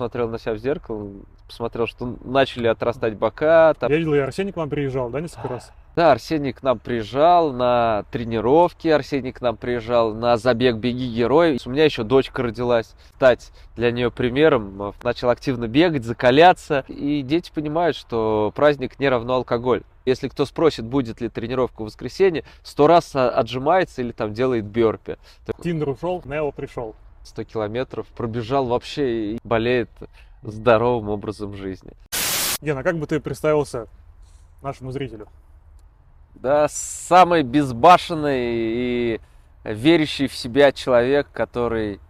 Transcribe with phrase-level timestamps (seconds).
[0.00, 1.10] посмотрел на себя в зеркало,
[1.46, 3.74] посмотрел, что начали отрастать бока.
[3.74, 3.90] Там...
[3.90, 5.72] Я видел, и Арсений к вам приезжал, да, несколько раз?
[5.94, 11.58] Да, Арсений к нам приезжал на тренировки, Арсений к нам приезжал на забег «Беги, герой».
[11.66, 14.94] У меня еще дочка родилась, стать для нее примером.
[15.02, 16.86] Начал активно бегать, закаляться.
[16.88, 19.82] И дети понимают, что праздник не равно алкоголь.
[20.06, 25.18] Если кто спросит, будет ли тренировка в воскресенье, сто раз отжимается или там делает бёрпи.
[25.62, 26.94] Тиндер ушел, Нео пришел.
[27.24, 29.90] 100 километров пробежал вообще и болеет
[30.42, 31.92] здоровым образом жизни.
[32.60, 33.86] Гена, как бы ты представился
[34.62, 35.28] нашему зрителю?
[36.34, 39.20] Да, самый безбашенный и
[39.64, 42.00] верящий в себя человек, который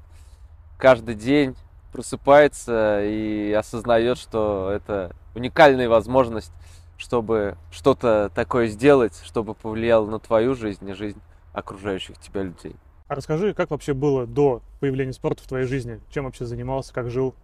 [0.79, 1.57] каждый день
[1.93, 6.53] просыпается и осознает, что это уникальная возможность,
[6.97, 11.21] чтобы что-то такое сделать, чтобы повлияло на твою жизнь и жизнь
[11.53, 12.77] окружающих тебя людей.
[13.11, 15.99] А расскажи, как вообще было до появления спорта в твоей жизни?
[16.11, 17.35] Чем вообще занимался, как жил?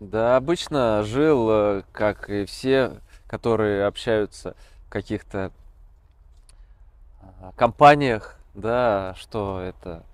[0.00, 4.54] Да, обычно жил, э, как и все, которые общаются
[4.86, 5.50] в каких-то
[7.40, 10.04] а, компаниях, да, что это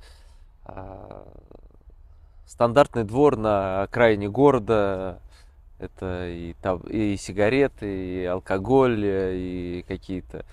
[0.64, 1.26] а,
[2.46, 5.18] стандартный двор на окраине города,
[5.80, 10.44] это и, там, и сигареты, и алкоголь, и какие-то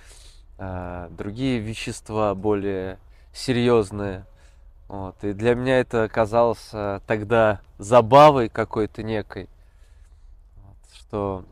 [0.57, 2.97] а, другие вещества более
[3.33, 4.25] серьезные.
[4.87, 5.15] Вот.
[5.23, 9.47] И для меня это казалось э, тогда забавой какой-то некой,
[10.93, 11.45] что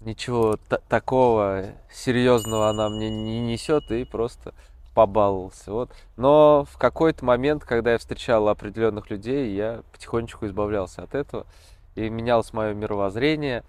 [0.00, 0.58] ничего
[0.88, 4.52] такого серьезного она мне не несет и просто
[4.94, 5.72] побаловался.
[5.72, 5.90] Вот.
[6.16, 11.46] Но в какой-то момент, когда я встречал определенных людей, я потихонечку избавлялся от этого
[11.94, 13.64] и менялось мое мировоззрение.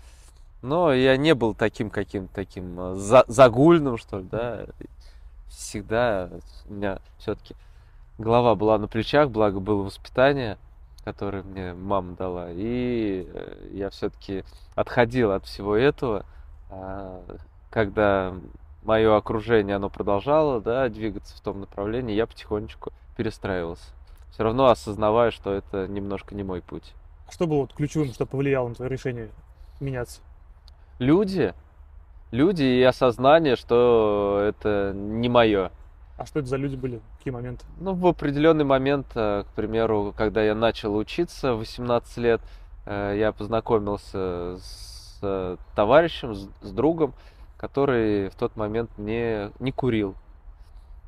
[0.61, 4.65] Но я не был таким каким-то таким э, за загульным, что ли, да
[5.55, 6.29] всегда
[6.67, 7.55] у меня все-таки
[8.17, 10.57] голова была на плечах, благо было воспитание,
[11.03, 12.47] которое мне мама дала.
[12.51, 14.43] И э, я все-таки
[14.75, 16.25] отходил от всего этого,
[16.69, 17.21] а,
[17.69, 18.33] когда
[18.83, 23.85] мое окружение, оно продолжало да, двигаться в том направлении, я потихонечку перестраивался.
[24.31, 26.93] Все равно осознавая, что это немножко не мой путь.
[27.27, 29.29] А что было ключевым, что повлияло на твое решение
[29.79, 30.21] меняться?
[30.99, 31.53] Люди,
[32.31, 35.71] люди и осознание, что это не мое.
[36.17, 37.01] А что это за люди были?
[37.17, 37.65] Какие моменты?
[37.79, 42.41] Ну, в определенный момент, э, к примеру, когда я начал учиться в 18 лет,
[42.85, 47.13] э, я познакомился с э, товарищем, с другом,
[47.57, 50.15] который в тот момент не, не курил.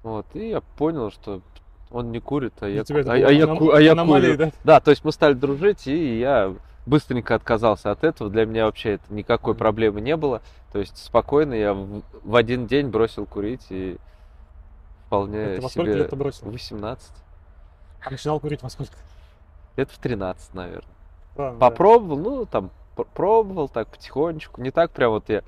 [0.04, 1.42] Вот, и я понял, что
[1.90, 4.38] он не курит, а я, а, а, я, а я курю.
[4.38, 4.52] Да?
[4.66, 6.54] да, то есть мы стали дружить, и я
[6.88, 8.30] быстренько отказался от этого.
[8.30, 10.42] Для меня вообще это никакой проблемы не было.
[10.72, 13.98] То есть спокойно я в, в один день бросил курить и
[15.06, 16.50] вполне это во сколько лет ты бросил?
[16.50, 17.12] 18.
[18.02, 18.94] А начинал курить во сколько?
[19.76, 20.96] Это в 13, наверное.
[21.36, 22.24] Ладно, Попробовал, да.
[22.24, 22.72] ну, там,
[23.14, 24.62] пробовал так потихонечку.
[24.62, 25.44] Не так прям вот я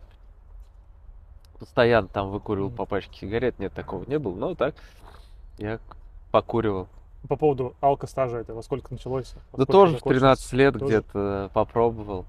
[1.57, 3.59] постоянно там выкуривал по пачке сигарет.
[3.59, 4.35] Нет, такого не было.
[4.35, 4.75] Но так
[5.57, 5.79] я
[6.31, 6.87] покуривал.
[7.27, 9.33] По поводу алкостажа это во сколько началось?
[9.51, 12.25] Во да тоже в 13 лет где-то попробовал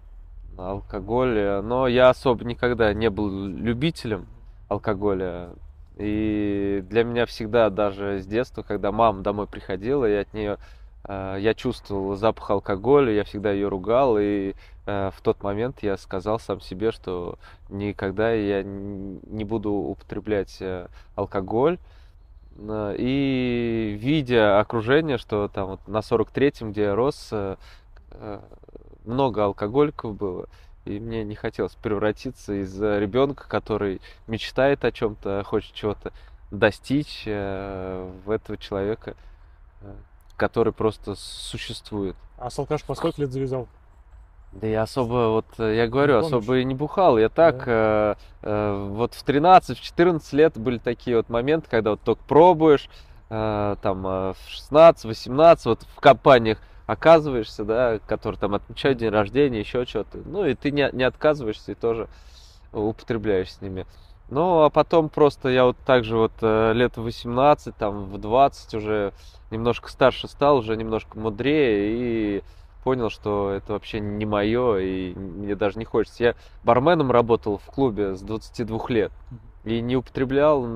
[0.57, 1.61] алкоголь.
[1.63, 4.27] Но я особо никогда не был любителем
[4.69, 5.51] алкоголя.
[5.97, 10.57] И для меня всегда, даже с детства, когда мама домой приходила, я от нее
[11.05, 14.55] э, я чувствовал запах алкоголя, я всегда ее ругал, и
[14.87, 20.89] э, в тот момент я сказал сам себе, что никогда я не буду употреблять э,
[21.17, 21.79] алкоголь,
[22.59, 27.57] и видя окружение, что там вот на 43-м, где я рос, э,
[28.11, 28.41] э,
[29.05, 30.47] много алкоголиков было,
[30.85, 36.13] и мне не хотелось превратиться из ребенка, который мечтает о чем-то, хочет чего-то
[36.51, 39.15] достичь, э, в этого человека,
[40.37, 42.17] который просто существует.
[42.37, 43.69] А с алкаш по сколько лет завязал?
[44.53, 47.19] Да я особо, вот э, я говорю, не особо и не бухал.
[47.19, 47.65] Я так, да.
[47.67, 52.89] э, э, вот в 13-14 лет были такие вот моменты, когда вот только пробуешь,
[53.29, 59.61] э, там э, в 16-18, вот в компаниях оказываешься, да, которые там отмечают день рождения,
[59.61, 60.19] еще что-то.
[60.25, 62.09] Ну и ты не, не отказываешься и тоже
[62.73, 63.87] употребляешь с ними.
[64.31, 68.19] Ну, а потом просто я вот так же вот э, лет в 18, там в
[68.19, 69.13] 20 уже
[69.51, 72.43] немножко старше стал, уже немножко мудрее и
[72.83, 76.25] понял, что это вообще не мое, и мне даже не хочется.
[76.25, 76.35] Я
[76.65, 79.13] барменом работал в клубе с 22 лет
[79.65, 80.67] и не употреблял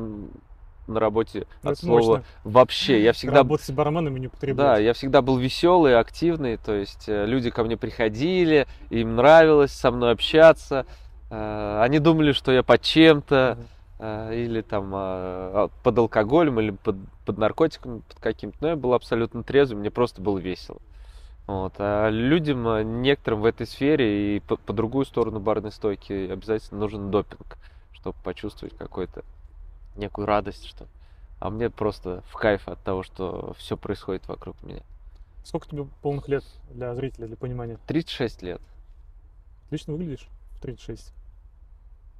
[0.86, 2.24] на работе ну, от слова мощно.
[2.44, 3.02] вообще.
[3.02, 4.56] Я всегда работать с барменами не употреблять.
[4.56, 9.72] Да, я всегда был веселый, активный, то есть э, люди ко мне приходили, им нравилось
[9.72, 10.86] со мной общаться,
[11.30, 13.58] э, они думали, что я под чем-то
[13.98, 18.92] э, или там а, под алкоголем или под, под наркотиками, под каким-то, но я был
[18.92, 20.80] абсолютно трезвый, мне просто было весело.
[21.46, 21.74] Вот.
[21.78, 26.80] А людям, э, некоторым в этой сфере и по, по другую сторону барной стойки обязательно
[26.80, 27.58] нужен допинг,
[27.92, 29.24] чтобы почувствовать какой-то
[29.96, 30.86] некую радость, что
[31.40, 34.82] а мне просто в кайф от того, что все происходит вокруг меня.
[35.44, 37.78] Сколько тебе полных лет для зрителя, для понимания?
[37.86, 38.62] 36 лет.
[39.66, 41.12] Отлично выглядишь в 36.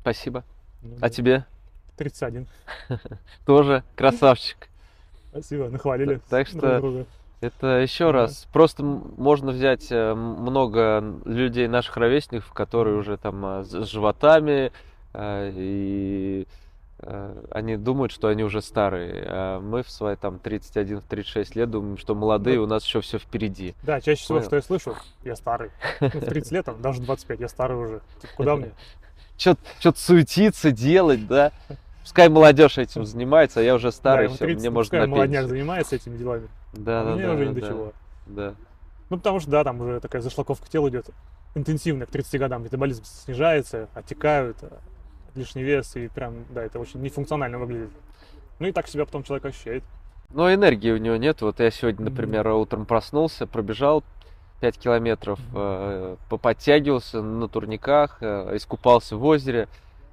[0.03, 0.45] Спасибо.
[0.83, 1.09] Ну, А да.
[1.09, 1.47] тебе?
[1.97, 2.47] 31.
[3.47, 4.69] Тоже красавчик.
[5.31, 6.21] Спасибо, нахвалили.
[6.29, 7.07] Так что-.
[7.45, 8.13] Это еще Да.
[8.13, 8.47] раз.
[8.53, 14.73] Просто можно взять э, много людей, наших ровесников, которые уже там э, с животами,
[15.13, 16.47] э, и
[17.01, 19.25] э, они думают, что они уже старые.
[19.27, 23.75] А мы в свои там 31-36 лет думаем, что молодые, у нас еще все впереди.
[23.83, 24.47] Да, чаще всего, Понял.
[24.49, 25.71] что я слышу, я старый.
[26.01, 28.01] Ну, в 30 лет, там, даже 25, я старый уже.
[28.23, 28.71] Типа, куда мне?
[29.37, 31.53] Что-то суетиться, делать, да?
[32.03, 35.07] Пускай молодежь этим занимается, а я уже старый, Да, все, 30, мне можно пускай на
[35.09, 36.49] молодняк занимается этими делами.
[36.77, 37.93] Да, а да, мне да, уже да, ни до да, чего.
[38.27, 38.55] да.
[39.11, 41.07] Ну, потому что, да, там уже такая зашлаковка тела идет
[41.55, 42.65] интенсивная к 30 годам.
[42.65, 44.79] Метаболизм снижается, оттекают, а,
[45.35, 47.91] лишний вес, и прям, да, это очень нефункционально выглядит.
[48.59, 49.85] Ну и так себя потом человек ощущает.
[50.31, 51.43] Но энергии у него нет.
[51.43, 54.03] Вот я сегодня, например, утром проснулся, пробежал
[54.61, 55.49] 5 километров, Мгм.
[55.55, 59.69] э, поподтягивался на турниках, э, искупался в озере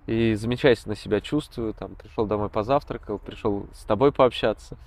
[0.08, 1.74] и замечательно себя чувствую.
[1.74, 4.78] Там пришел домой позавтракал, пришел с тобой пообщаться.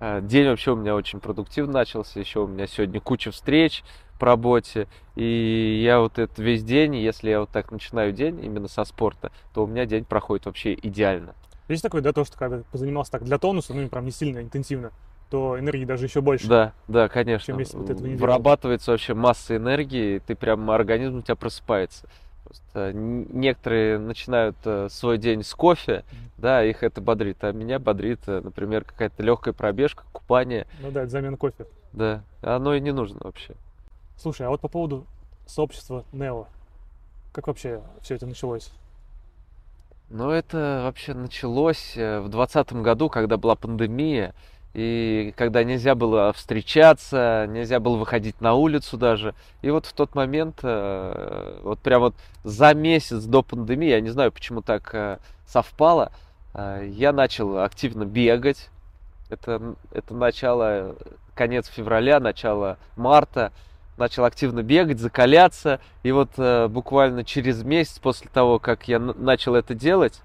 [0.00, 2.18] Э, День вообще у меня очень продуктивно начался.
[2.18, 3.84] Еще у меня сегодня куча встреч
[4.18, 4.88] по работе.
[5.14, 9.30] И я вот этот весь день, если я вот так начинаю день именно со спорта,
[9.54, 11.34] то у меня день проходит вообще идеально.
[11.68, 14.40] Есть такое, да, то, что когда позанимался так для тонуса, ну и прям не сильно
[14.40, 14.90] интенсивно,
[15.30, 16.48] то энергии даже еще больше.
[16.48, 17.46] Да, да, конечно.
[17.46, 18.32] чем если вот этого не делал.
[18.32, 22.08] Вырабатывается вообще масса энергии, ты прям организм у тебя просыпается.
[22.44, 26.04] Просто некоторые начинают э, свой день с кофе,
[26.36, 31.02] да, их это бодрит, а меня бодрит, э, например, какая-то легкая пробежка, купание, Ну да,
[31.02, 31.66] это замена кофе.
[31.92, 33.54] да, оно и не нужно вообще.
[34.16, 35.06] Слушай, а вот по поводу
[35.46, 36.46] сообщества Нео,
[37.32, 38.72] как вообще все это началось?
[40.08, 44.34] Но это вообще началось э, в двадцатом году, когда была пандемия,
[44.72, 49.34] и когда нельзя было встречаться, нельзя было выходить на улицу даже.
[49.62, 52.14] И вот в тот момент, э, вот прям вот
[52.44, 56.12] за месяц до пандемии, я не знаю, почему так э, совпало,
[56.54, 58.68] э, я начал активно бегать.
[59.28, 60.94] Это, это начало,
[61.34, 63.52] конец февраля, начало марта.
[63.96, 65.78] Начал активно бегать, закаляться.
[66.04, 66.30] И вот
[66.70, 70.22] буквально через месяц после того, как я начал это делать,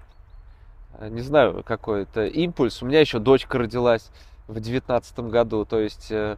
[0.98, 4.10] не знаю, какой это импульс, у меня еще дочка родилась
[4.48, 6.36] в девятнадцатом году, то есть э,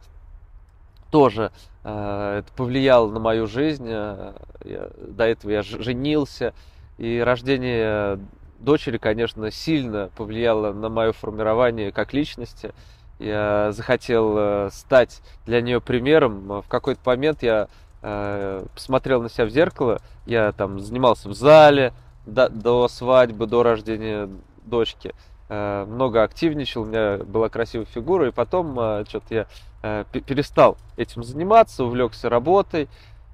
[1.10, 1.52] тоже
[1.84, 3.87] э, это повлияло на мою жизнь.
[3.88, 4.32] э,
[4.64, 6.55] я- до этого я женился,
[6.96, 8.19] и рождение
[8.58, 12.72] дочери, конечно, сильно повлияло на мое формирование как личности.
[13.19, 16.60] Я захотел стать для нее примером.
[16.62, 17.69] В какой-то момент я
[18.00, 20.00] посмотрел на себя в зеркало.
[20.25, 21.93] Я там занимался в зале
[22.26, 24.28] до, до свадьбы, до рождения
[24.64, 25.14] дочки.
[25.49, 28.29] Э, много активничал, у меня была красивая фигура.
[28.29, 28.75] И потом
[29.06, 29.47] что-то я
[29.83, 32.89] э, пе- перестал этим заниматься, увлекся работой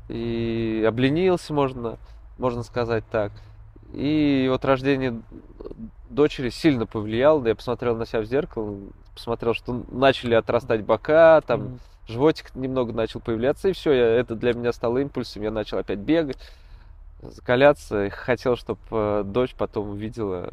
[0.08, 1.98] и обленился, можно,
[2.38, 3.32] можно сказать так.
[3.92, 5.20] И вот рождение
[6.10, 7.46] дочери сильно повлияло.
[7.46, 8.78] Я посмотрел на себя в зеркало,
[9.14, 11.78] посмотрел, что начали отрастать бока, там Мгм.
[12.08, 16.38] животик немного начал появляться, и все, это для меня стало импульсом, я начал опять бегать,
[17.22, 20.52] закаляться, и хотел, чтобы дочь потом увидела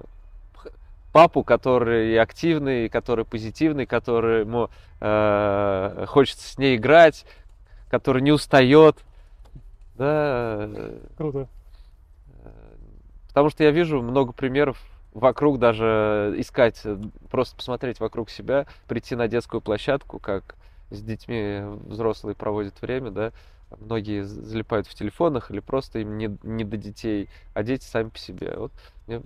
[1.12, 7.26] папу, который активный, который позитивный, которому э, хочется с ней играть,
[7.90, 8.98] который не устает,
[10.02, 10.68] да,
[11.16, 11.48] Круто.
[13.28, 14.82] Потому что я вижу много примеров
[15.14, 16.82] вокруг, даже искать,
[17.30, 20.56] просто посмотреть вокруг себя, прийти на детскую площадку, как
[20.90, 23.32] с детьми взрослые проводят время, да,
[23.80, 28.18] многие залипают в телефонах или просто им не, не до детей, а дети сами по
[28.18, 28.56] себе.
[28.58, 28.72] Вот
[29.08, 29.22] мне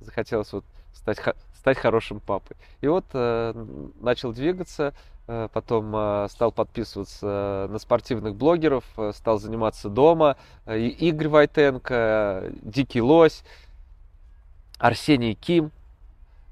[0.00, 0.64] захотелось вот
[0.96, 1.18] стать,
[1.54, 2.56] стать хорошим папой.
[2.80, 3.66] И вот э,
[4.00, 4.94] начал двигаться,
[5.26, 10.36] э, потом э, стал подписываться на спортивных блогеров, э, стал заниматься дома.
[10.64, 13.42] Э, Игорь Войтенко, э, Дикий Лось,
[14.78, 15.70] Арсений Ким.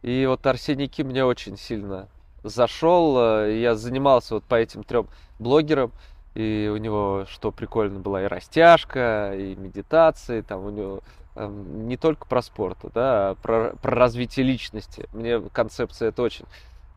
[0.02, 2.08] И вот Арсений Ким мне очень сильно
[2.42, 3.16] зашел.
[3.18, 5.08] э, Я занимался вот по этим трем
[5.38, 5.92] блогерам.
[6.34, 11.00] И у него, что прикольно, была и растяжка, и медитации, там у него
[11.36, 15.08] не только про спорт, да, а про, про развитие личности.
[15.12, 16.44] Мне концепция это очень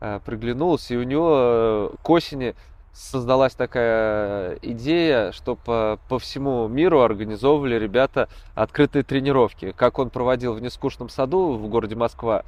[0.00, 0.90] э, приглянулась.
[0.90, 2.54] И у него э, к осени
[2.92, 10.54] создалась такая идея, что по, по всему миру организовывали ребята открытые тренировки, как он проводил
[10.54, 12.44] в Нескучном саду в городе Москва.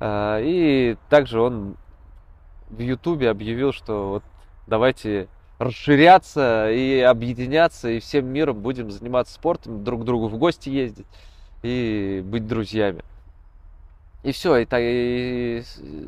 [0.00, 1.76] А, И также он
[2.70, 4.22] в Ютубе объявил, что вот
[4.66, 10.68] давайте расширяться и объединяться, и всем миром будем заниматься спортом, друг к другу в гости
[10.68, 11.06] ездить
[11.62, 13.02] и быть друзьями.
[14.24, 15.62] И все, и, и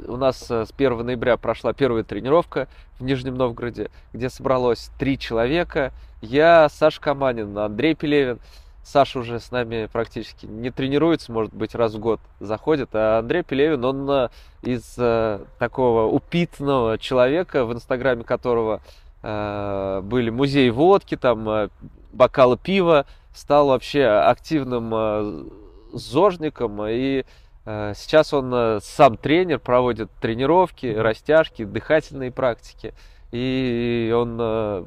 [0.09, 2.67] у нас э, с 1 ноября прошла первая тренировка
[2.99, 5.93] в Нижнем Новгороде, где собралось три человека.
[6.21, 8.41] Я, Саша Каманин, Андрей Пелевин.
[8.83, 12.91] Саша уже с нами практически не тренируется, может быть, раз в год заходит.
[12.95, 14.29] А Андрей Пелевин, он э,
[14.63, 18.81] из э, такого упитанного человека, в инстаграме которого
[19.23, 21.69] были музей водки, там э,
[22.13, 25.45] бокалы пива, стал вообще активным э,
[25.93, 27.25] зожником и
[27.67, 32.95] Э, сейчас он э, сам тренер, проводит тренировки, растяжки, дыхательные практики.
[33.33, 34.87] И он, э,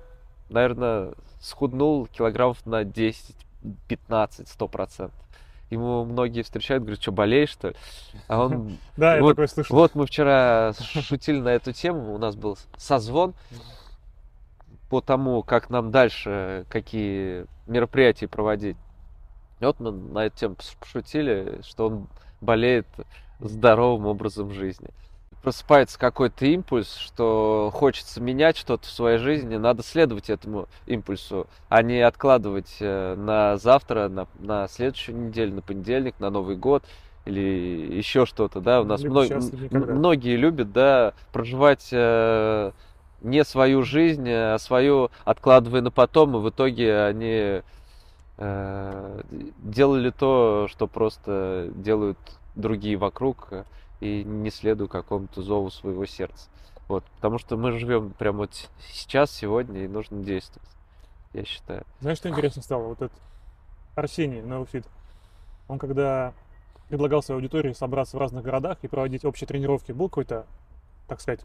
[0.50, 3.36] наверное, схуднул килограммов на 10,
[3.88, 5.20] 15, 100 процентов.
[5.70, 7.76] Ему многие встречают, говорят, что болеешь, что ли?
[8.28, 8.78] А он...
[8.98, 9.76] Да, я такое слышал.
[9.76, 13.34] Вот мы вчера шутили на эту тему, у нас был созвон
[14.94, 18.78] по тому, как нам дальше, какие мероприятия проводить.
[19.60, 22.08] И вот мы на эту тему пошутили, что он
[22.42, 22.86] болеет
[23.40, 24.90] здоровым образом жизни.
[25.42, 31.82] Просыпается какой-то импульс, что хочется менять что-то в своей жизни, надо следовать этому импульсу, а
[31.82, 36.84] не откладывать э, на завтра, на, на следующую неделю, на понедельник, на Новый год
[37.26, 39.24] или еще что-то, да, у нас мно...
[39.72, 42.74] многие любят, да, проживать э,
[43.24, 47.62] не свою жизнь, а свою откладывая на потом, и в итоге они
[48.38, 49.22] Э,
[49.60, 52.18] делали то, что просто делают
[52.56, 53.50] другие вокруг,
[54.00, 56.50] и не следуя какому-то зову своего сердца.
[56.88, 60.68] Вот, потому что мы живем прямо вот сейчас, сегодня, и нужно действовать,
[61.34, 61.84] я считаю.
[62.02, 62.88] Знаешь, что интересно стало?
[62.88, 63.18] Вот этот
[63.96, 64.86] Арсений Неофит,
[65.68, 66.34] он когда
[66.90, 70.48] предлагал своей аудитории собраться в разных городах и проводить общие тренировки, был какой-то,
[71.08, 71.42] так сказать,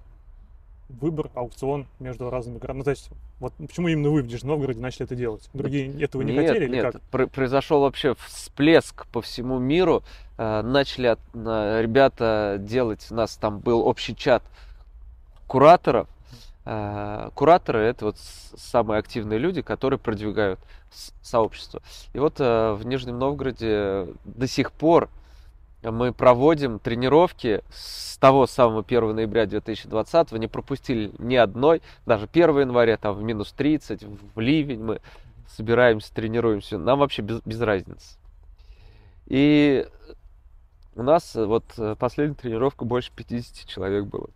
[0.88, 2.78] выбор, аукцион между разными городами.
[2.78, 5.48] Ну, то есть, вот почему именно вы в Нижнем Новгороде начали это делать?
[5.52, 7.02] Другие этого не нет, хотели нет, или как?
[7.10, 10.02] Пр- произошел вообще всплеск по всему миру.
[10.38, 14.42] Э, начали от, ребята делать, у нас там был общий чат
[15.46, 16.08] кураторов.
[16.64, 20.58] Э, кураторы это вот самые активные люди, которые продвигают
[21.22, 21.82] сообщество.
[22.14, 25.10] И вот э, в Нижнем Новгороде до сих пор
[25.82, 32.60] мы проводим тренировки с того самого 1 ноября 2020, не пропустили ни одной, даже 1
[32.60, 34.04] января, там в минус 30,
[34.34, 35.00] в ливень мы
[35.48, 38.18] собираемся, тренируемся, нам вообще без, без разницы.
[39.26, 39.86] И
[40.96, 41.64] у нас вот
[41.98, 44.28] последняя тренировка больше 50 человек было.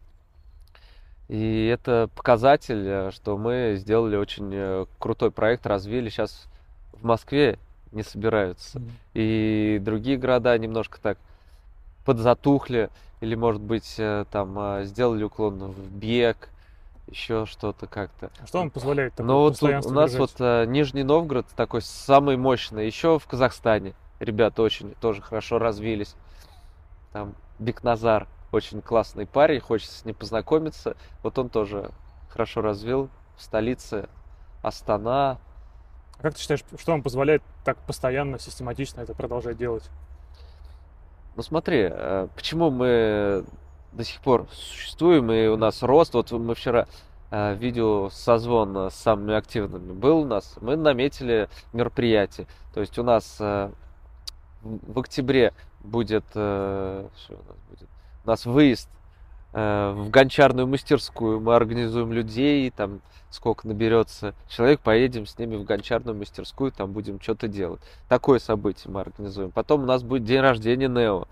[1.29, 6.11] И это показатель, что мы сделали очень э, крутой проект, развили.
[6.11, 6.47] Сейчас
[6.93, 7.59] в Москве
[7.91, 8.79] не собираются.
[8.79, 8.91] Mm-hmm.
[9.15, 11.17] И другие города немножко так
[12.05, 12.91] подзатухли,
[13.21, 16.49] или, может быть, э, там а, сделали уклон в бег,
[17.07, 18.31] еще что-то как-то.
[18.41, 22.37] А что вам позволяет такое Ну вот у нас вот а, Нижний Новгород такой самый
[22.37, 22.87] мощный.
[22.87, 26.15] Еще в Казахстане ребята очень тоже хорошо развились.
[27.13, 30.97] Там Бекназар очень классный парень, хочется с ним познакомиться.
[31.23, 31.91] Вот он тоже
[32.29, 34.09] хорошо развил в столице
[34.63, 35.39] Астана.
[36.19, 39.89] А как ты считаешь, что вам позволяет так постоянно, систематично это продолжать делать?
[41.35, 43.45] Ну смотри, э, почему мы
[43.93, 46.15] до сих пор существуем, и у нас рост.
[46.15, 46.87] Вот мы вчера
[47.31, 50.57] э, видео созвон с самыми активными был у нас.
[50.61, 52.47] Мы наметили мероприятие.
[52.75, 53.71] То есть у нас э,
[54.63, 57.29] в октябре будет, у нас
[57.69, 57.89] будет?
[58.25, 58.89] У нас выезд
[59.53, 61.41] в гончарную мастерскую.
[61.41, 63.01] Мы организуем людей, там
[63.33, 67.81] сколько наберется человек, поедем с ними в гончарную мастерскую, там будем что-то делать.
[68.09, 69.51] Такое событие мы организуем.
[69.51, 71.27] Потом у нас будет день рождения Нео.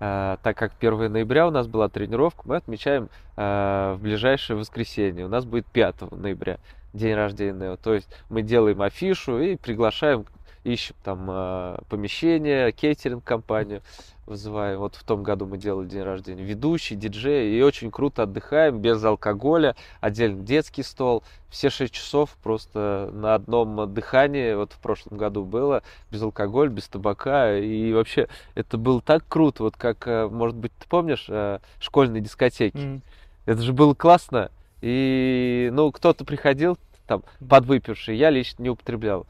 [0.00, 5.24] Uh, так как 1 ноября у нас была тренировка, мы отмечаем uh, в ближайшее воскресенье.
[5.24, 6.58] У нас будет 5 ноября
[6.92, 7.76] день рождения Нео.
[7.76, 10.26] То есть мы делаем афишу и приглашаем
[10.64, 13.82] ищем там э, помещение, кейтеринг-компанию
[14.26, 14.78] вызываем.
[14.78, 16.42] Вот в том году мы делали день рождения.
[16.42, 21.22] Ведущий, диджей, и очень круто отдыхаем, без алкоголя, отдельно детский стол.
[21.50, 26.88] Все 6 часов просто на одном дыхании, вот в прошлом году было, без алкоголя, без
[26.88, 27.56] табака.
[27.56, 32.22] И вообще это было так круто, вот как, э, может быть, ты помнишь, э, школьные
[32.22, 32.76] дискотеки.
[32.76, 33.00] Mm.
[33.46, 34.50] Это же было классно.
[34.80, 39.26] И, ну, кто-то приходил там подвыпивший, я лично не употреблял.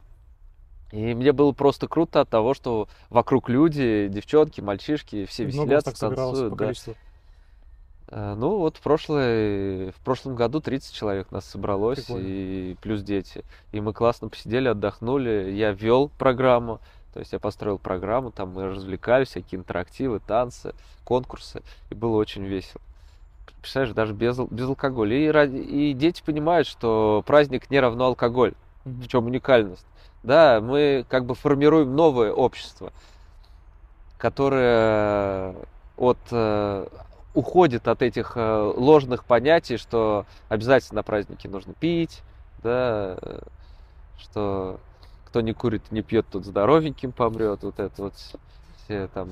[0.95, 6.55] И мне было просто круто от того, что вокруг люди, девчонки, мальчишки, все веселятся, танцуют.
[6.55, 6.73] Да.
[8.07, 12.27] Э, ну вот в, прошлое, в прошлом году 30 человек нас собралось, Прикольно.
[12.29, 13.45] и плюс дети.
[13.73, 15.51] И мы классно посидели, отдохнули.
[15.51, 16.79] Я вел программу,
[17.13, 21.63] то есть я построил программу, там мы развлекались, всякие интерактивы, танцы, конкурсы.
[21.91, 22.81] И было очень весело.
[23.61, 25.17] представляешь, даже без, без алкоголя.
[25.17, 28.55] И, и дети понимают, что праздник не равно алкоголь.
[28.85, 29.87] В чем уникальность?
[30.25, 32.93] Да, мы как бы формируем новое общество,
[34.19, 35.54] которое
[35.99, 36.87] от, э,
[37.35, 42.23] уходит от этих э, ложных понятий, что обязательно на празднике нужно пить,
[42.62, 43.40] да, э,
[44.19, 44.81] что
[45.26, 48.14] кто не курит, не пьет, тот здоровеньким помрет, вот это вот
[48.85, 49.28] все там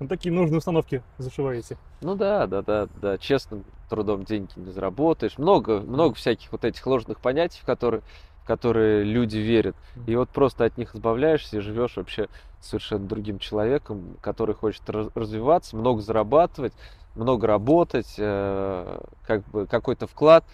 [0.00, 1.78] Ну, такие нужные установки зашиваете.
[2.00, 5.38] ну да, да, да, да, честным трудом деньги не заработаешь.
[5.38, 8.02] Много, много всяких вот этих ложных понятий, в которые,
[8.44, 9.76] которые люди верят.
[10.06, 12.28] И вот просто от них избавляешься и живешь вообще
[12.60, 16.72] совершенно другим человеком, который хочет раз- развиваться, много зарабатывать,
[17.14, 20.44] много работать, э, как бы какой-то вклад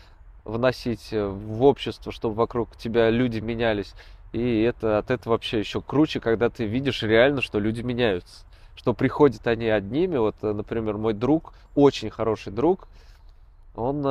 [0.44, 3.94] вносить э, в общество, чтобы вокруг тебя люди менялись.
[4.32, 8.44] И это от этого вообще еще круче, когда ты видишь реально, что люди меняются
[8.78, 10.16] что приходят они одними.
[10.18, 12.86] Вот, э, например, мой друг, очень хороший друг,
[13.74, 14.06] он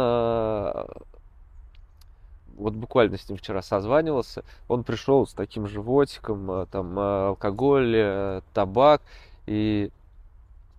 [2.58, 7.94] вот буквально с ним вчера созванивался, он пришел с таким животиком, э, там э, алкоголь,
[7.96, 9.02] э, табак,
[9.46, 9.92] и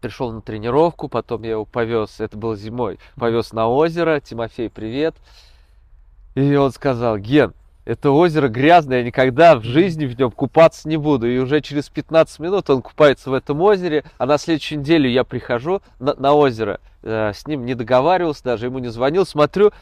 [0.01, 5.15] пришел на тренировку, потом я его повез, это было зимой, повез на озеро, Тимофей, привет.
[6.35, 7.53] И он сказал, Ген,
[7.85, 11.27] это озеро грязное, я никогда в жизни в нем купаться не буду.
[11.27, 15.25] И уже через 15 минут он купается в этом озере, а на следующую неделю я
[15.25, 19.73] прихожу на, на озеро, э, с ним не договаривался, даже ему не звонил, смотрю,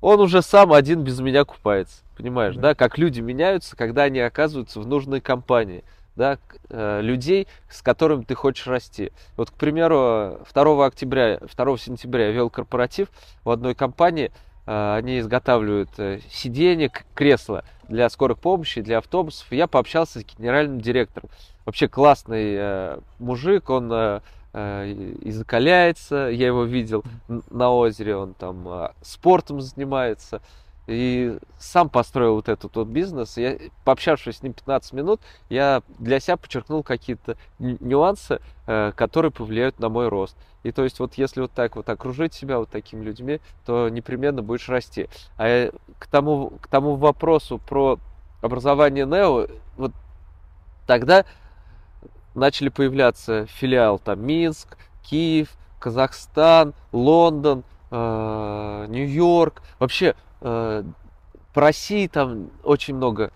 [0.00, 2.02] он уже сам один без меня купается.
[2.16, 2.60] Понимаешь, Да.
[2.62, 5.84] да, как люди меняются, когда они оказываются в нужной компании.
[6.16, 6.38] Да,
[6.68, 9.10] э, людей, с которыми ты хочешь расти.
[9.36, 13.08] Вот, к примеру, 2 октября, 2 сентября я вел корпоратив
[13.44, 14.30] в одной компании,
[14.66, 19.46] э, они изготавливают э, сиденья, к- кресла для скорых помощи, для автобусов.
[19.50, 21.30] Я пообщался с генеральным директором.
[21.64, 24.20] Вообще классный мужик, он
[24.52, 27.04] и закаляется, я его видел
[27.50, 30.42] на озере, он там э, спортом занимается.
[30.86, 33.36] И сам построил вот этот вот бизнес.
[33.36, 39.78] Я, пообщавшись с ним 15 минут, я для себя подчеркнул какие-то нюансы, э, которые повлияют
[39.78, 40.36] на мой рост.
[40.64, 44.42] И то есть вот если вот так вот окружить себя вот такими людьми, то непременно
[44.42, 45.08] будешь расти.
[45.36, 48.00] А э, к тому, к тому вопросу про
[48.42, 49.92] образование НЕО, вот
[50.88, 51.24] тогда
[52.34, 59.62] начали появляться филиал там Минск, Киев, Казахстан, Лондон, э, Нью-Йорк.
[59.78, 60.84] Вообще э,
[61.52, 63.32] по России там очень много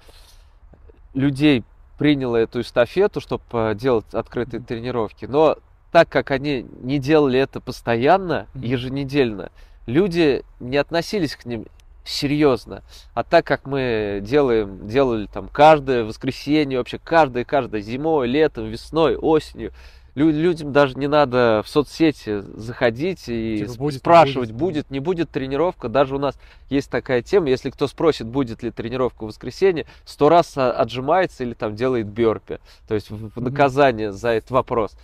[1.15, 1.65] людей
[1.99, 5.27] приняло эту эстафету, чтобы делать открытые тренировки.
[5.27, 5.57] Но
[5.93, 9.51] так как они не делали это постоянно, еженедельно,
[9.87, 11.67] люди не относились к ним
[12.05, 12.83] серьезно.
[13.15, 19.17] А так как мы делаем, делали там каждое воскресенье, вообще каждое, каждое зимой, летом, весной,
[19.17, 19.73] осенью,
[20.15, 25.01] лю- людям даже не надо в соцсети заходить и Типа, будет, спрашивать, будет, будет, не
[25.01, 25.89] будет тренировка.
[25.89, 26.39] Даже у нас
[26.71, 31.43] есть такая тема, если кто спросит, будет ли тренировка в воскресенье, сто раз а, отжимается
[31.45, 32.59] или там делает бёрпи.
[32.87, 34.97] То есть в наказание за этот вопрос.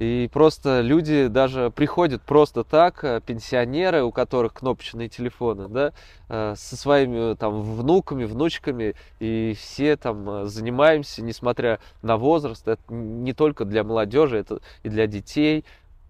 [0.00, 5.92] И просто люди даже приходят просто так, э, пенсионеры, у которых кнопочные телефоны, да,
[6.30, 12.80] э, со своими там внуками, внучками, и все там э, занимаемся, несмотря на возраст, это
[12.88, 15.66] не только для молодежи, это и для детей.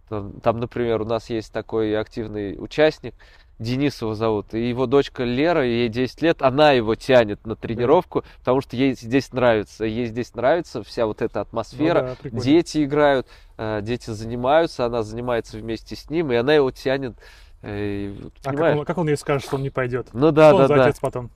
[0.08, 3.14] Там, например, у нас есть такой активный участник,
[3.60, 8.24] Денис его зовут, и его дочка Лера, ей 10 лет, она его тянет на тренировку,
[8.38, 12.42] потому что ей здесь нравится, ей здесь нравится вся вот эта атмосфера, Ну да, прикольно.
[12.42, 13.26] дети играют,
[13.58, 17.12] э, дети занимаются, она занимается вместе с ним, и она его тянет,
[17.60, 18.78] э, и А как понимаешь?
[18.78, 20.08] он, как он ей скажет, что он не пойдет?
[20.14, 21.30] Ну да, что он да, за да, отец потом?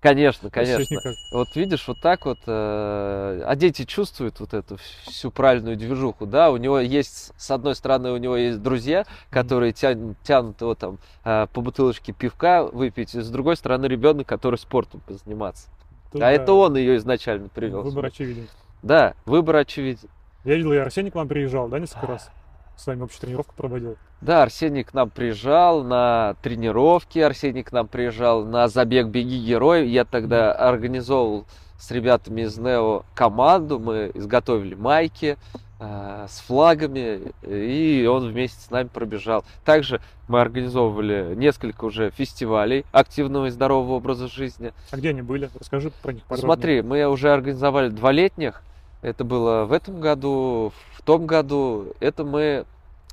[0.00, 1.14] Конечно, конечно.
[1.32, 6.50] Вот видишь, вот так вот, э, а дети чувствуют вот эту всю правильную движуху, да,
[6.50, 10.98] у него есть, с одной стороны, у него есть друзья, которые тянут, тянут его там
[11.24, 15.68] э, по бутылочке пивка выпить, и с другой стороны, ребенок, который спортом позаниматься.
[16.12, 17.82] Тут, а да, это он ее изначально привел.
[17.82, 18.48] Выбор очевиден.
[18.82, 20.08] Да, выбор очевиден.
[20.44, 22.30] Я видел, и Арсений к вам приезжал, да, несколько раз?
[22.76, 23.96] С вами общую тренировку проводил.
[24.20, 29.88] Да, Арсений к нам приезжал на тренировки, Арсений к нам приезжал на забег «Беги, герой».
[29.88, 31.46] Я тогда организовывал
[31.78, 35.36] с ребятами из НЕО команду, мы изготовили майки
[35.78, 39.44] э, с флагами, и он вместе с нами пробежал.
[39.64, 44.72] Также мы организовывали несколько уже фестивалей активного и здорового образа жизни.
[44.90, 45.50] А где они были?
[45.58, 46.46] Расскажи про них подробнее.
[46.46, 48.62] Смотри, мы уже организовали два летних.
[49.02, 51.94] Это было в этом году, в том году.
[52.00, 52.66] Это мы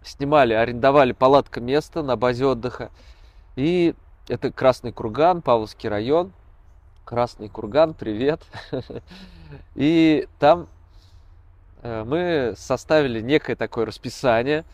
[0.03, 2.89] снимали, арендовали палатка место на базе отдыха.
[3.55, 3.93] И
[4.27, 6.33] это Красный Курган, Павловский район.
[7.05, 8.41] Красный Курган, привет.
[9.75, 10.67] И там
[11.83, 14.65] э, мы составили некое такое расписание.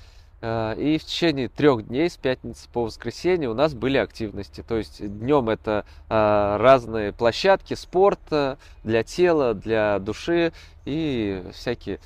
[0.42, 4.64] Э, и в течение трех дней с пятницы по воскресенье у нас были активности.
[4.66, 10.54] То есть днем это э, разные площадки спорта для тела, для души
[10.86, 12.00] и всякие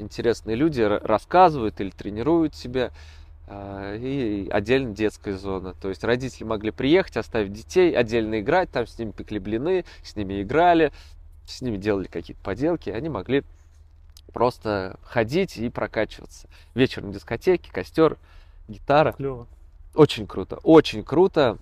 [0.00, 2.90] интересные люди рассказывают или тренируют себя.
[3.50, 5.74] Э, и отдельно детская зона.
[5.80, 10.16] То есть родители могли приехать, оставить детей, отдельно играть, там с ними пекли блины, с
[10.16, 10.92] ними играли,
[11.46, 12.90] с ними делали какие-то поделки.
[12.90, 13.44] Они могли
[14.32, 16.48] просто ходить и прокачиваться.
[16.74, 18.18] Вечер на дискотеке, костер,
[18.68, 19.12] гитара.
[19.12, 19.46] Клево.
[19.94, 21.56] Очень круто, очень круто.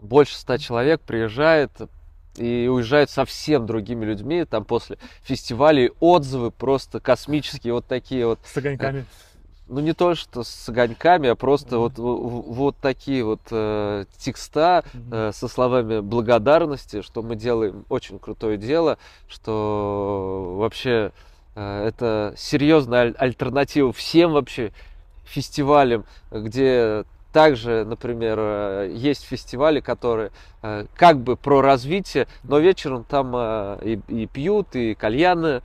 [0.00, 1.70] Больше ста человек приезжает
[2.36, 4.44] и уезжают совсем другими людьми.
[4.44, 8.38] Там после фестивалей отзывы просто космические, вот такие вот.
[8.44, 9.04] С огоньками.
[9.68, 11.94] Ну не то, что с огоньками, а просто mm-hmm.
[11.96, 15.28] вот, вот такие вот э, текста mm-hmm.
[15.28, 21.12] э, со словами благодарности, что мы делаем очень крутое дело, что вообще
[21.54, 24.72] Э, это серьезная альтернатива всем вообще
[25.24, 30.30] фестивалям, где также, например, э, есть фестивали, которые
[30.62, 33.34] э, как бы про развитие, но вечером там
[33.82, 35.62] и, и пьют, и кальяны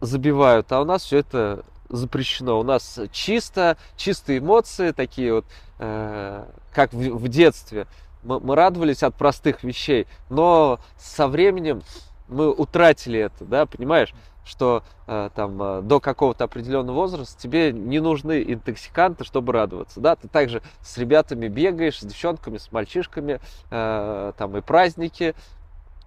[0.00, 2.60] забивают, а у нас все это запрещено.
[2.60, 5.44] У нас чисто, чистые эмоции, такие вот,
[5.78, 7.86] как в, в детстве.
[8.22, 11.82] Мы, мы радовались от простых вещей, но со временем
[12.30, 14.14] мы утратили это, да, понимаешь?
[14.44, 20.16] что э, там э, до какого-то определенного возраста тебе не нужны интоксиканты, чтобы радоваться, да,
[20.16, 23.40] ты также с ребятами бегаешь, с девчонками, с мальчишками,
[23.70, 25.34] э, там и праздники,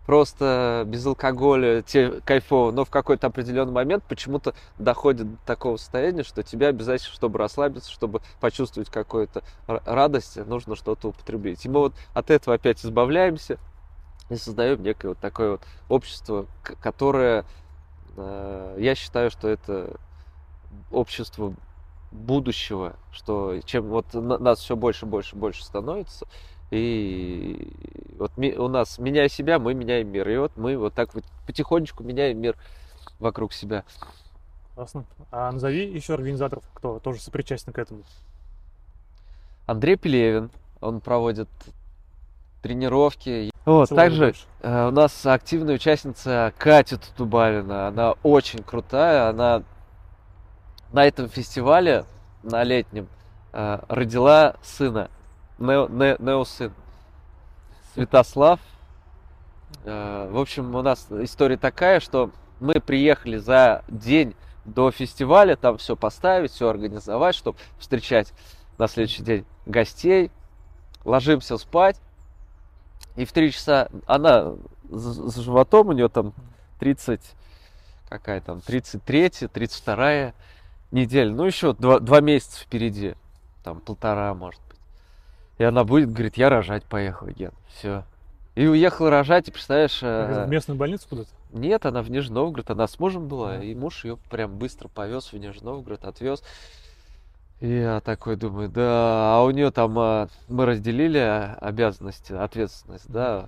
[0.06, 6.24] просто без алкоголя, тебе кайфово, но в какой-то определенный момент почему-то доходит до такого состояния,
[6.24, 11.66] что тебе обязательно, чтобы расслабиться, чтобы почувствовать какую-то радость, нужно что-то употребить.
[11.66, 13.58] И мы вот от этого опять избавляемся
[14.30, 16.48] и создаем некое вот такое вот общество,
[16.82, 17.46] которое
[18.16, 19.96] Э, я считаю, что это
[20.92, 21.54] общество
[22.12, 26.28] будущего, что чем вот нас все больше, больше, больше становится,
[26.70, 27.72] и
[28.18, 32.04] вот у нас меняя себя, мы меняем мир, и вот мы вот так вот потихонечку
[32.04, 32.56] меняем мир
[33.20, 33.84] вокруг себя.
[34.76, 35.06] Классно.
[35.32, 38.04] А назови еще организаторов, кто тоже сопричастен к этому.
[39.66, 41.50] Андрей Пелевин, он проводит
[42.64, 43.52] тренировки.
[43.66, 47.90] Вот, также э, у нас активная участница Катя Тутубалина.
[47.90, 49.30] Она очень крутая.
[49.30, 49.64] Она
[50.92, 52.06] на этом фестивале,
[52.42, 53.08] на летнем,
[53.52, 55.12] э, родила сына.
[55.60, 56.74] Нео, не, Нео сын.
[57.94, 58.60] Святослав.
[59.84, 65.78] Э, в общем, у нас история такая, что мы приехали за день до фестиваля, там
[65.78, 68.32] все поставить, все организовать, чтобы встречать
[68.78, 70.32] на следующий день гостей.
[71.04, 72.00] Ложимся спать.
[73.16, 74.54] И в 3 часа она
[74.90, 76.34] с животом, у нее там
[76.80, 77.22] 30,
[78.10, 80.34] какая там, 33, 32
[80.92, 81.32] неделя.
[81.32, 83.16] Ну, еще два, два месяца впереди.
[83.64, 84.78] Там полтора, может быть.
[85.58, 87.54] И она будет, говорит, я рожать поехала, Ген.
[87.68, 88.04] Все.
[88.56, 90.02] И уехала рожать, и представляешь...
[90.02, 91.30] В местную больницу куда-то?
[91.52, 95.32] Нет, она в Нижний Новгород, она с мужем была, и муж ее прям быстро повез
[95.32, 96.44] в Нижний Новгород, отвез.
[97.64, 103.48] Я такой думаю, да, а у нее там а, мы разделили обязанности, ответственность, да,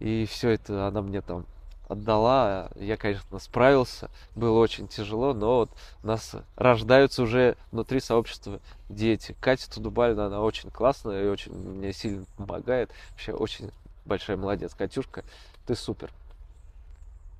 [0.00, 1.46] и все это она мне там
[1.88, 2.68] отдала.
[2.74, 5.70] Я, конечно, справился, было очень тяжело, но вот
[6.02, 9.34] у нас рождаются уже внутри сообщества дети.
[9.40, 12.90] Катя Тудубальна, она очень классная и очень мне сильно помогает.
[13.12, 13.70] Вообще очень
[14.04, 14.74] большая молодец.
[14.74, 15.24] Катюшка,
[15.66, 16.12] ты супер.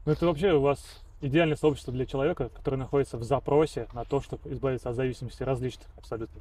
[0.06, 4.20] Ну это вообще у вас идеальное сообщество для человека, который находится в запросе на то,
[4.20, 6.40] чтобы избавиться от зависимости различных абсолютно.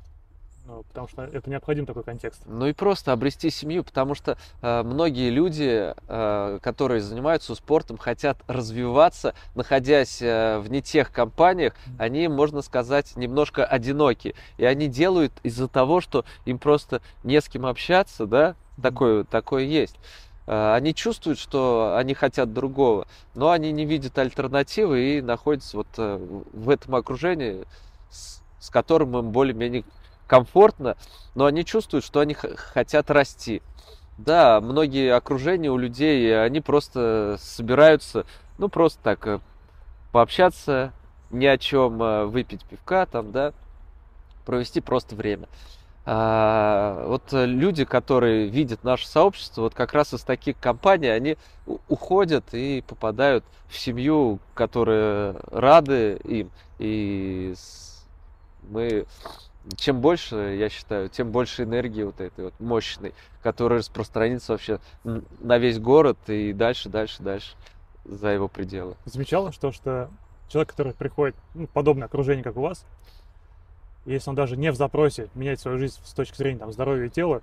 [0.65, 2.41] Ну, потому что это необходим такой контекст.
[2.45, 8.37] Ну и просто обрести семью, потому что э, многие люди, э, которые занимаются спортом, хотят
[8.47, 11.95] развиваться, находясь э, в не тех компаниях, mm-hmm.
[11.97, 14.35] они, можно сказать, немножко одиноки.
[14.57, 18.81] И они делают из-за того, что им просто не с кем общаться, да, mm-hmm.
[18.81, 19.97] такое, такое есть.
[20.45, 25.87] Э, они чувствуют, что они хотят другого, но они не видят альтернативы и находятся вот
[25.97, 27.65] э, в этом окружении,
[28.09, 29.83] с которым им более-менее
[30.27, 30.95] комфортно,
[31.35, 33.61] но они чувствуют, что они хотят расти.
[34.17, 38.25] Да, многие окружения у людей, они просто собираются,
[38.57, 39.39] ну, просто так э,
[40.11, 40.93] пообщаться,
[41.31, 43.53] ни о чем, выпить пивка там, да,
[44.45, 45.47] провести просто время.
[46.05, 51.37] А, вот люди, которые видят наше сообщество, вот как раз из таких компаний, они
[51.87, 56.51] уходят и попадают в семью, которые рады им.
[56.77, 57.53] И
[58.63, 59.05] мы,
[59.77, 65.57] чем больше, я считаю, тем больше энергии вот этой вот мощной, которая распространится вообще на
[65.57, 67.55] весь город и дальше, дальше, дальше
[68.03, 68.95] за его пределы.
[69.05, 70.09] Замечала, что, что
[70.49, 72.85] человек, который приходит ну, подобное окружение, как у вас,
[74.05, 77.09] если он даже не в запросе менять свою жизнь с точки зрения там, здоровья и
[77.09, 77.41] тела,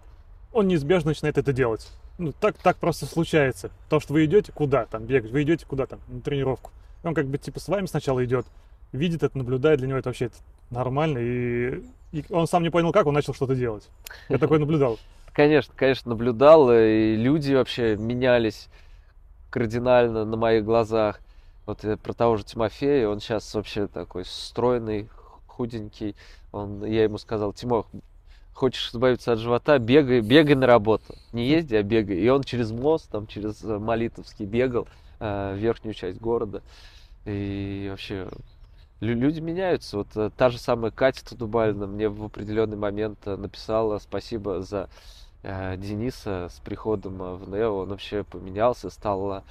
[0.52, 1.88] он неизбежно начинает это делать.
[2.18, 3.70] Ну, так, так просто случается.
[3.88, 6.70] То, что вы идете куда там бегать, вы идете куда там, на тренировку.
[7.02, 8.46] Он как бы типа с вами сначала идет,
[8.92, 10.30] видит это, наблюдает, для него это вообще
[10.70, 13.88] нормально, и, и он сам не понял, как он начал что-то делать.
[14.28, 14.98] Я такой наблюдал.
[15.32, 18.68] Конечно, конечно, наблюдал, и люди вообще менялись
[19.48, 21.20] кардинально на моих глазах.
[21.66, 25.08] Вот про того же Тимофея, он сейчас вообще такой стройный,
[25.60, 26.16] худенький.
[26.52, 27.86] Он, я ему сказал, Тимох,
[28.54, 31.14] хочешь избавиться от живота, бегай, бегай на работу.
[31.32, 32.16] Не езди, а бегай.
[32.16, 36.62] И он через мост, там, через э, Молитовский бегал э, верхнюю часть города.
[37.26, 38.28] И вообще
[39.00, 39.98] люди меняются.
[39.98, 44.88] Вот э, та же самая Катя Тудубальна мне в определенный момент э, написала спасибо за
[45.42, 47.80] э, Дениса с приходом в Нео.
[47.80, 49.44] Он вообще поменялся, стал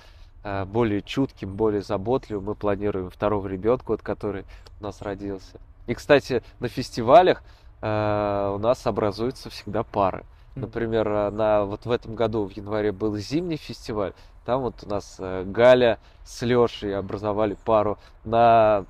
[0.43, 2.45] э, более чутким, более заботливым.
[2.45, 4.45] Мы планируем второго ребенка, вот, который
[4.79, 5.59] у нас родился.
[5.89, 7.41] И, кстати, на фестивалях
[7.81, 10.23] э, у нас образуются всегда пары.
[10.53, 14.13] Например, э, на, вот в этом году в январе был зимний фестиваль.
[14.45, 17.97] Там вот у нас э, Галя с Лешей образовали пару.
[18.23, 18.85] На,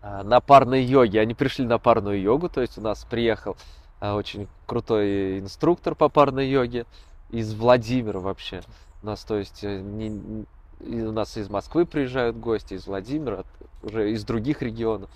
[0.00, 1.20] э, на парной йоге.
[1.20, 3.56] Они пришли на парную йогу, то есть у нас приехал
[4.00, 6.86] очень крутой инструктор по парной йоге
[7.30, 8.62] из Владимира вообще.
[9.02, 10.46] У нас, то есть, не,
[10.78, 13.42] у нас из Москвы приезжают гости, из Владимира,
[13.82, 15.10] уже из других регионов.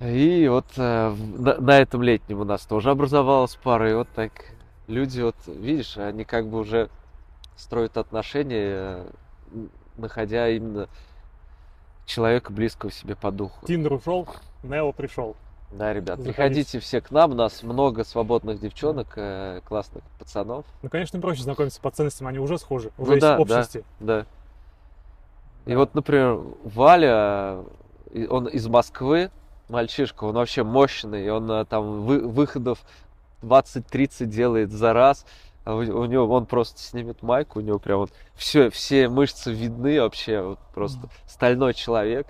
[0.00, 4.32] И вот э, на, на этом летнем у нас тоже образовалась пара, и вот так
[4.88, 6.90] люди, вот видишь, они как бы уже
[7.56, 9.04] строят отношения,
[9.96, 10.88] находя именно
[12.06, 13.64] человека близкого себе по духу.
[13.66, 14.28] Тиндер ушел,
[14.62, 15.36] Нео пришел.
[15.70, 16.32] Да, ребят, Заходите.
[16.32, 20.64] приходите все к нам, у нас много свободных девчонок, э, классных пацанов.
[20.82, 23.84] Ну, конечно, проще знакомиться по ценностям, они уже схожи, уже ну, есть да, общности.
[23.98, 24.26] Да, да.
[25.66, 25.78] И да.
[25.78, 27.64] вот, например, Валя,
[28.28, 29.30] он из Москвы,
[29.68, 32.80] мальчишка, он вообще мощный, он э, там вы, выходов
[33.42, 35.26] 20-30 делает за раз.
[35.64, 39.52] А у, у него он просто снимет майку, у него прям вот все, все мышцы
[39.52, 42.26] видны вообще, вот просто стальной человек.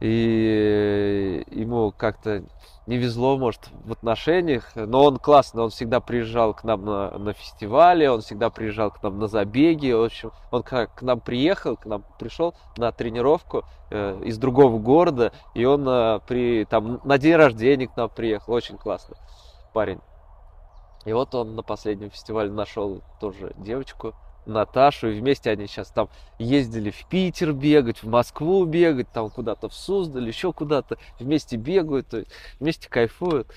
[0.00, 2.44] И ему как-то
[2.86, 7.32] не везло, может, в отношениях, но он классный, он всегда приезжал к нам на, на
[7.32, 11.76] фестивале, он всегда приезжал к нам на забеги, в общем, он как к нам приехал,
[11.76, 17.18] к нам пришел на тренировку э, из другого города, и он э, при, там, на
[17.18, 19.16] день рождения к нам приехал, очень классный
[19.72, 20.00] парень.
[21.04, 24.14] И вот он на последнем фестивале нашел тоже девочку,
[24.46, 29.68] Наташу, и вместе они сейчас там ездили в Питер бегать, в Москву бегать, там куда-то
[29.68, 32.06] в Суздаль, еще куда-то, вместе бегают,
[32.60, 33.48] вместе кайфуют.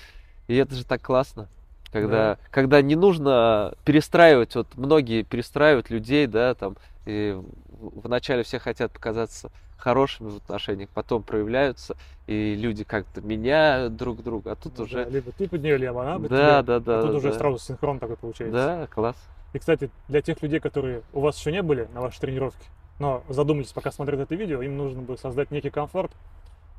[0.46, 1.48] И это же так классно.
[1.92, 2.38] Когда, да.
[2.50, 7.40] когда не нужно перестраивать, вот многие перестраивают людей, да, там, и
[7.80, 11.96] вначале все хотят показаться хорошими в отношениях, потом проявляются,
[12.26, 15.04] и люди как-то меняют друг друга, а тут ну, уже...
[15.04, 17.16] Да, либо ты под нее, либо она под да, тебя, да, да, а тут да,
[17.16, 17.38] уже да.
[17.38, 18.52] сразу синхрон такой получается.
[18.52, 19.16] Да, класс.
[19.52, 22.64] И, кстати, для тех людей, которые у вас еще не были на вашей тренировке,
[22.98, 26.12] но задумались, пока смотрят это видео, им нужно будет создать некий комфорт,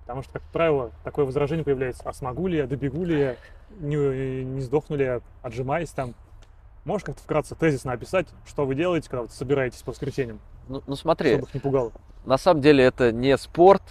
[0.02, 3.36] потому что, как правило, такое возражение появляется, а смогу ли я, добегу ли я,
[3.80, 6.14] не, не сдохну ли я, отжимаясь там.
[6.86, 10.40] Можешь как-то вкратце тезисно описать, что вы делаете, когда вы собираетесь по воскресеньям?
[10.68, 11.92] Ну, ну смотри, чтобы их не пугало.
[12.26, 13.84] на самом деле это не спорт,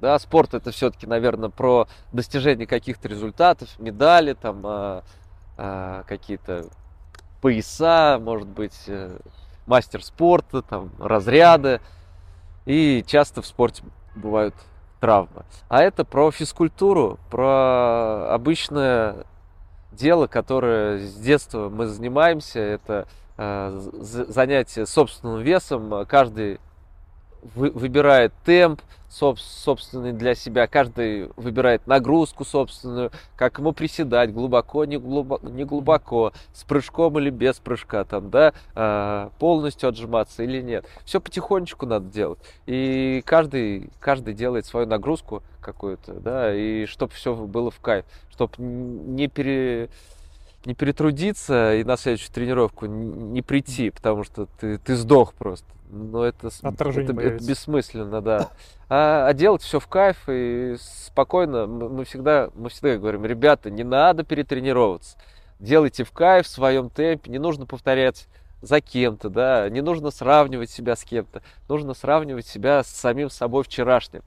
[0.00, 5.04] да, спорт это все-таки, наверное, про достижение каких-то результатов, медали, там, а,
[5.56, 6.66] а, какие-то
[7.40, 9.18] пояса, может быть, э,
[9.66, 11.80] мастер спорта, там, разряды.
[12.64, 14.54] И часто в спорте бывают
[15.00, 15.44] травмы.
[15.68, 19.26] А это про физкультуру, про обычное
[19.92, 22.60] дело, которое с детства мы занимаемся.
[22.60, 23.70] Это э,
[24.00, 26.06] занятие собственным весом.
[26.06, 26.58] Каждый
[27.54, 34.84] вы, выбирает темп соб, собственный для себя, каждый выбирает нагрузку собственную, как ему приседать, глубоко,
[34.84, 40.60] не глубоко, не глубоко с прыжком или без прыжка, там, да, э, полностью отжиматься или
[40.60, 40.86] нет.
[41.04, 42.38] Все потихонечку надо делать.
[42.66, 48.52] И каждый, каждый делает свою нагрузку какую-то, да, и чтобы все было в кайф, чтобы
[48.58, 49.88] не пере
[50.66, 55.66] не перетрудиться и на следующую тренировку не прийти, потому что ты, ты сдох просто.
[55.88, 58.50] Но это, это, это бессмысленно, да.
[58.88, 61.66] А, а делать все в кайф и спокойно.
[61.66, 65.16] Мы всегда, мы всегда говорим, ребята, не надо перетренироваться.
[65.60, 67.30] Делайте в кайф, в своем темпе.
[67.30, 68.26] Не нужно повторять
[68.60, 69.70] за кем-то, да.
[69.70, 71.42] Не нужно сравнивать себя с кем-то.
[71.68, 74.22] Нужно сравнивать себя с самим собой вчерашним.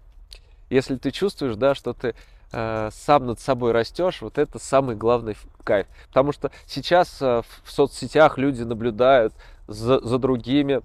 [0.70, 2.16] Если ты чувствуешь, да, что ты
[2.52, 5.88] э, сам над собой растешь, вот это самый главный кайф.
[6.08, 9.34] Потому что сейчас э, в соцсетях люди наблюдают
[9.68, 10.82] за, за другими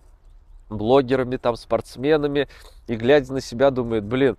[0.70, 2.48] блогерами, там, спортсменами,
[2.86, 4.36] и глядя на себя, думают, блин,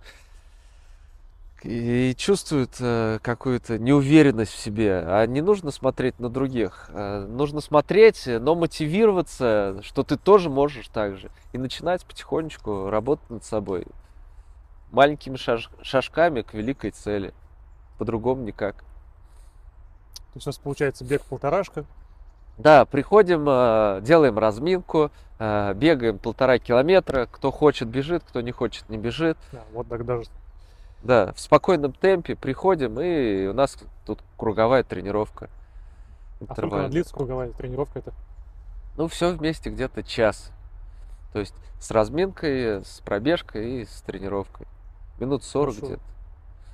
[1.62, 5.02] и чувствуют э, какую-то неуверенность в себе.
[5.04, 6.90] А не нужно смотреть на других.
[6.92, 11.30] Нужно смотреть, но мотивироваться, что ты тоже можешь так же.
[11.52, 13.86] И начинать потихонечку работать над собой.
[14.90, 17.34] Маленькими шаж шажками к великой цели.
[17.98, 18.76] По-другому никак.
[18.76, 21.84] То есть у нас получается бег полторашка.
[22.58, 27.26] Да, приходим, э, делаем разминку, э, бегаем полтора километра.
[27.30, 29.36] Кто хочет, бежит, кто не хочет, не бежит.
[29.52, 30.24] Да, вот так даже
[31.06, 35.48] да, в спокойном темпе приходим, и у нас тут круговая тренировка.
[36.40, 38.12] А сколько она длится, круговая тренировка это?
[38.96, 40.50] Ну, все вместе где-то час.
[41.32, 44.66] То есть с разминкой, с пробежкой и с тренировкой.
[45.18, 45.86] Минут 40 Хорошо.
[45.86, 46.02] где-то.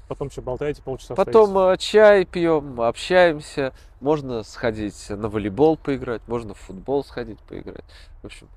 [0.09, 1.15] Потом что, болтаете полчаса?
[1.15, 1.75] Потом стоите?
[1.75, 3.73] Э, чай пьем, общаемся.
[4.01, 7.85] Можно сходить на волейбол поиграть, можно в футбол сходить поиграть.
[8.23, 8.49] В общем,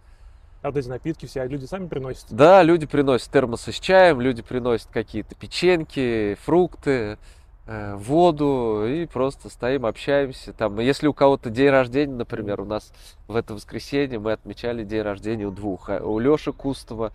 [0.66, 2.26] а вот эти напитки все люди сами приносят?
[2.32, 7.20] Да, люди приносят термосы с чаем, люди приносят какие-то печеньки, фрукты,
[7.68, 10.54] э, воду и просто стоим, общаемся.
[10.54, 12.92] Там, если у кого-то день рождения, например, у нас
[13.28, 15.92] в это воскресенье мы отмечали день рождения у двух.
[15.92, 17.14] А у Леши Кустова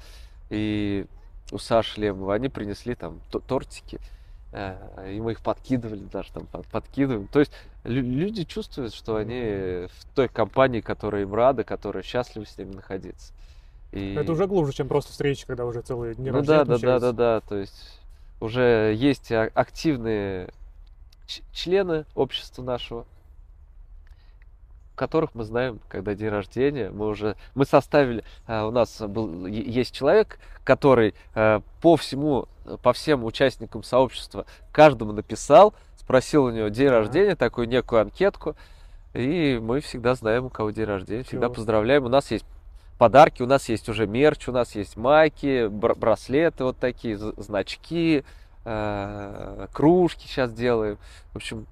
[0.48, 1.06] и
[1.50, 2.34] у Саши Лемова.
[2.34, 4.00] Они принесли там тортики.
[4.52, 4.76] Э,
[5.12, 7.28] и мы их подкидывали даже там подкидываем.
[7.28, 7.52] То есть
[7.84, 13.32] люди чувствуют, что они в той компании, которая им рада, которая счастлива с ними находиться.
[13.92, 14.14] И...
[14.14, 17.12] Это уже глубже, чем просто встречи, когда уже целые дни ну, да, да, да, да,
[17.12, 18.00] да, то есть
[18.40, 20.50] уже есть активные
[21.52, 23.04] члены общества нашего,
[25.00, 29.94] которых мы знаем, когда день рождения, мы уже, мы составили, а, у нас был, есть
[29.94, 32.48] человек, который а, по всему,
[32.82, 38.56] по всем участникам сообщества каждому написал, спросил у него день рождения, такую некую анкетку,
[39.14, 42.04] и мы всегда знаем, у кого день рождения, всегда поздравляем.
[42.04, 42.44] У нас есть
[42.98, 43.40] подарки.
[43.40, 48.22] У нас есть уже мерч, у нас есть майки, браслеты вот такие, значки,
[48.66, 50.98] э, кружки сейчас делаем.
[51.32, 51.66] В общем,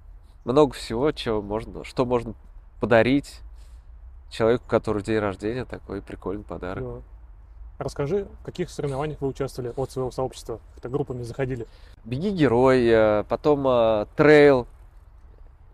[0.47, 2.35] много всего, чего можно, что можно
[2.81, 3.41] подарить
[4.31, 6.85] человеку, который день рождения, такой прикольный подарок.
[6.85, 7.01] Да.
[7.79, 10.61] Расскажи, в каких соревнованиях вы участвовали от своего сообщества?
[10.77, 11.67] Это группами заходили?
[12.05, 14.67] Беги герой, э, потом э, трейл,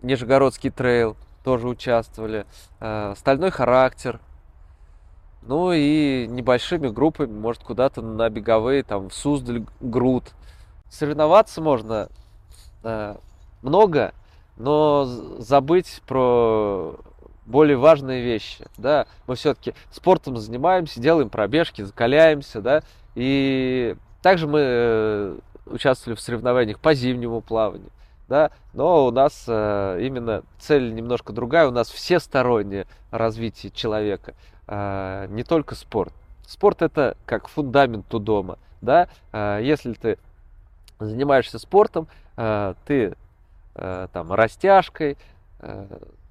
[0.02, 2.46] Нижегородский трейл, тоже участвовали.
[3.16, 4.20] Стальной характер,
[5.46, 10.32] ну и небольшими группами, может, куда-то на беговые, там, в Суздаль, Груд.
[10.88, 12.08] Соревноваться можно
[12.82, 13.16] э,
[13.62, 14.14] много,
[14.56, 15.04] но
[15.38, 16.96] забыть про
[17.46, 22.82] более важные вещи, да, мы все-таки спортом занимаемся, делаем пробежки, закаляемся, да,
[23.14, 27.90] и также мы э, участвовали в соревнованиях по зимнему плаванию,
[28.28, 34.34] да, но у нас э, именно цель немножко другая, у нас всестороннее развитие человека,
[34.66, 36.12] а, не только спорт.
[36.46, 39.08] Спорт это как фундамент у дома, да.
[39.32, 40.18] Если ты
[40.98, 43.14] занимаешься спортом, ты
[43.74, 45.18] там растяжкой,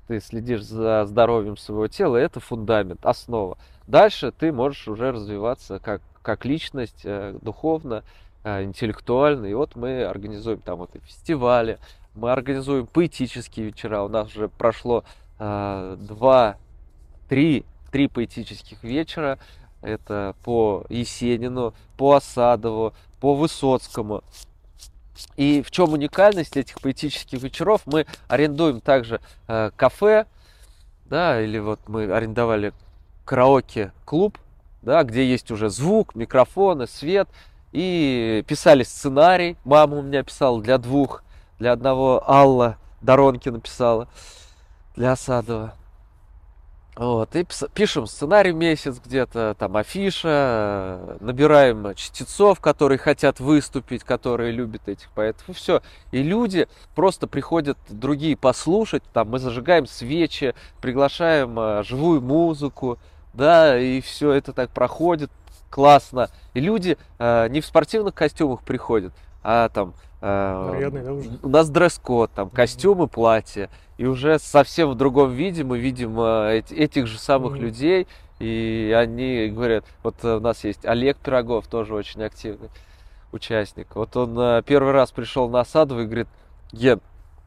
[0.08, 3.58] ты следишь за здоровьем своего тела, это фундамент, основа.
[3.88, 8.04] Дальше ты можешь уже развиваться как, как личность, э, духовно,
[8.44, 9.46] интеллектуально.
[9.46, 11.80] И вот мы организуем там вот и фестивали,
[12.14, 14.02] мы организуем поэтические вечера.
[14.04, 15.04] У нас уже прошло
[15.38, 16.58] два,
[17.30, 19.38] три три поэтических вечера.
[19.82, 24.24] Это по Есенину, по Осадову, по Высоцкому.
[25.36, 27.82] И в чем уникальность этих поэтических вечеров?
[27.86, 30.26] Мы арендуем также э, кафе,
[31.06, 32.73] да, или вот мы арендовали
[33.26, 34.38] караоке-клуб,
[34.82, 37.30] да, где есть уже звук, микрофоны, свет,
[37.71, 39.58] и писали сценарий.
[39.63, 41.23] Мама у меня писала для двух,
[41.60, 44.08] для одного Алла Доронки написала,
[44.95, 45.76] для Осадова.
[46.96, 54.88] Вот, и пишем сценарий месяц где-то, там афиша, набираем чтецов, которые хотят выступить, которые любят
[54.88, 55.82] этих поэтов, и все.
[56.12, 63.00] И люди просто приходят другие послушать, там мы зажигаем свечи, приглашаем а, живую музыку,
[63.34, 65.32] да, и все это так проходит
[65.72, 66.30] классно.
[66.54, 71.30] И люди а, не в спортивных костюмах приходят, а там Нарядный, да, уже?
[71.42, 73.70] У нас дресс-код, там, костюмы, платья.
[73.98, 77.60] И уже совсем в другом виде мы видим э, этих же самых mm-hmm.
[77.60, 78.08] людей.
[78.39, 82.70] И они говорят, вот у нас есть Олег Пирогов, тоже очень активный
[83.34, 83.95] участник.
[83.95, 86.28] Вот он э, первый раз пришел на Садово и говорит,
[86.72, 87.02] Ген,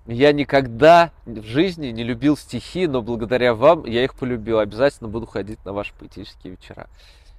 [0.07, 4.59] я никогда в жизни не любил стихи, но благодаря вам я их полюбил.
[4.59, 6.88] Обязательно буду ходить на ваши поэтические вечера.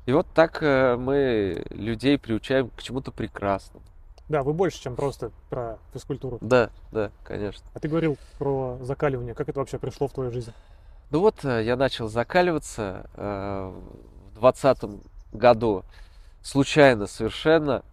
[0.06, 3.86] И вот так э, мы людей приучаем к чему-то прекрасному.
[4.30, 6.38] Да, вы больше, чем просто про физкультуру.
[6.42, 7.66] Да, да, конечно.
[7.74, 9.34] А ты говорил про закаливание.
[9.34, 10.52] Как это вообще пришло в твою жизнь?
[11.12, 13.74] Ну вот, э, я начал закаливаться э,
[14.32, 15.02] в двадцатом
[15.32, 15.84] году.
[16.42, 17.84] Случайно совершенно.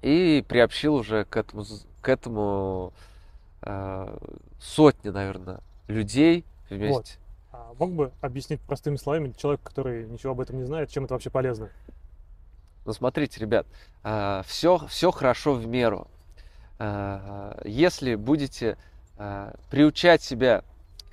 [0.00, 1.64] И приобщил уже к этому,
[2.00, 2.92] к этому
[3.62, 4.18] э,
[4.58, 6.94] сотни, наверное, людей вместе.
[6.94, 7.18] Вот.
[7.52, 11.14] А мог бы объяснить простыми словами человек, который ничего об этом не знает, чем это
[11.14, 11.68] вообще полезно?
[12.88, 13.66] Ну, смотрите, ребят,
[14.46, 16.08] все, все хорошо в меру.
[17.62, 18.78] Если будете
[19.70, 20.64] приучать себя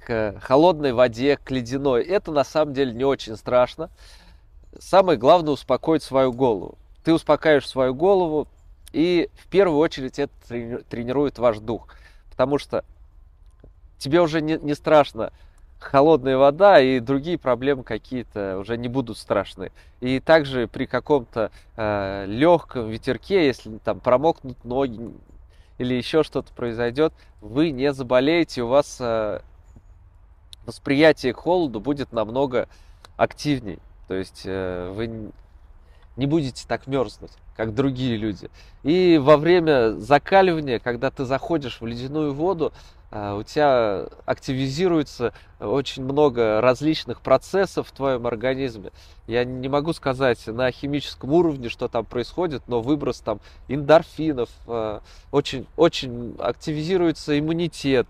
[0.05, 3.89] к холодной воде, к ледяной, это на самом деле не очень страшно.
[4.79, 6.77] Самое главное успокоить свою голову.
[7.03, 8.47] Ты успокаиваешь свою голову,
[8.93, 11.89] и в первую очередь это тренирует ваш дух.
[12.31, 12.85] Потому что
[13.97, 15.33] тебе уже не, не страшно
[15.79, 19.71] холодная вода и другие проблемы какие-то уже не будут страшны.
[20.01, 25.13] И также при каком-то э, легком ветерке, если там промокнут ноги
[25.77, 29.41] или еще что-то произойдет, вы не заболеете, у вас э,
[30.65, 32.67] восприятие к холоду будет намного
[33.17, 33.79] активней.
[34.07, 35.31] То есть э, вы
[36.15, 38.49] не будете так мерзнуть, как другие люди.
[38.83, 42.73] И во время закаливания, когда ты заходишь в ледяную воду,
[43.15, 48.91] у тебя активизируется очень много различных процессов в твоем организме.
[49.25, 53.39] Я не могу сказать на химическом уровне, что там происходит, но выброс там
[53.69, 55.01] эндорфинов, а,
[55.31, 58.05] очень, очень активизируется иммунитет.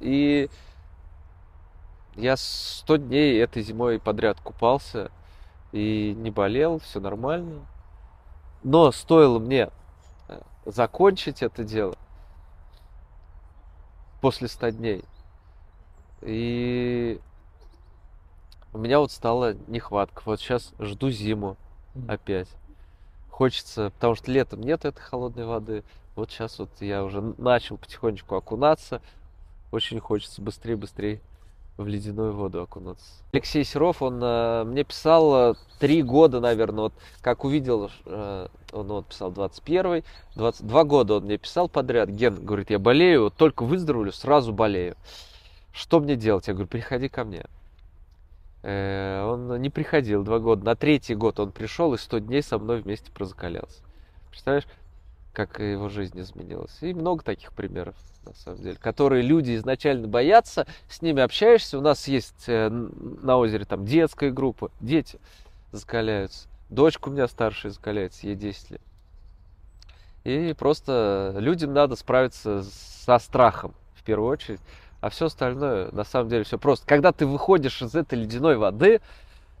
[0.00, 0.50] И
[2.16, 5.10] я 100 дней этой зимой подряд купался
[5.72, 7.66] и не болел, все нормально.
[8.62, 9.70] Но стоило мне
[10.28, 11.96] э, закончить это дело
[14.22, 15.04] после 100 дней.
[16.22, 17.20] И
[18.72, 20.22] у меня вот стала нехватка.
[20.24, 21.56] Вот сейчас жду зиму
[22.08, 22.48] опять.
[23.28, 25.82] Хочется, потому что летом нет этой холодной воды.
[26.14, 29.02] Вот сейчас вот я уже начал потихонечку окунаться.
[29.72, 31.20] Очень хочется быстрее-быстрее
[31.82, 33.04] в ледяную воду окунуться.
[33.32, 38.86] Алексей Серов, он э, мне писал э, три года, наверное, вот как увидел, э, он
[38.86, 40.02] вот писал 21
[40.36, 42.08] 22 года он мне писал подряд.
[42.08, 44.96] Ген, говорит, я болею, вот только выздоровлю, сразу болею.
[45.72, 46.48] Что мне делать?
[46.48, 47.44] Я говорю, приходи ко мне.
[48.62, 50.64] Э, он не приходил два года.
[50.64, 53.82] На третий год он пришел и 100 дней со мной вместе прозакалялся.
[54.30, 54.66] Представляешь?
[55.32, 56.76] Как его жизнь изменилась.
[56.80, 61.78] И много таких примеров, на самом деле, которые люди изначально боятся, с ними общаешься.
[61.78, 65.18] У нас есть э, на озере там детская группа, дети
[65.72, 66.48] закаляются.
[66.68, 68.80] Дочка у меня старшая закаляется, ей 10 лет.
[70.24, 74.60] И просто людям надо справиться со страхом в первую очередь,
[75.00, 76.86] а все остальное на самом деле все просто.
[76.86, 79.00] Когда ты выходишь из этой ледяной воды,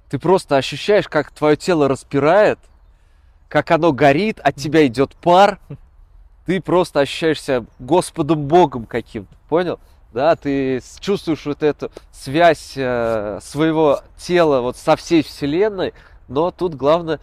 [0.08, 2.58] ты просто ощущаешь, как твое тело распирает,
[3.52, 5.60] как оно горит, от тебя идет пар,
[6.46, 9.78] ты просто ощущаешься Господом Богом каким-то, понял?
[10.14, 15.92] Да, ты чувствуешь вот эту связь э, своего тела вот со всей Вселенной,
[16.28, 17.20] но тут главное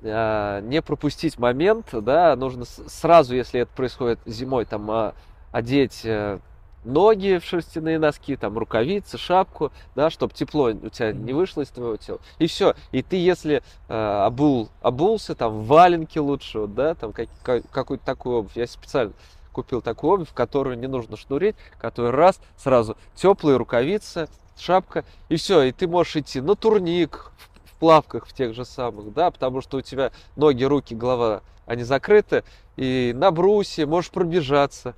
[0.00, 5.12] э, не пропустить момент, да, нужно сразу, если это происходит зимой, там э,
[5.52, 6.38] одеть э,
[6.84, 11.68] ноги в шерстяные носки, там рукавицы, шапку, да, чтобы тепло у тебя не вышло из
[11.68, 12.18] твоего тела.
[12.38, 12.74] И все.
[12.92, 18.04] И ты, если э, обул, обулся, там валенки лучше, вот, да, там как, как, какую-то
[18.04, 18.56] такую обувь.
[18.56, 19.12] Я специально
[19.52, 24.28] купил такую обувь, которую не нужно шнурить, которую раз, сразу теплые рукавицы,
[24.58, 28.64] шапка, и все, и ты можешь идти на турник, в, в плавках в тех же
[28.64, 32.44] самых, да, потому что у тебя ноги, руки, голова, они закрыты,
[32.76, 34.94] и на брусе можешь пробежаться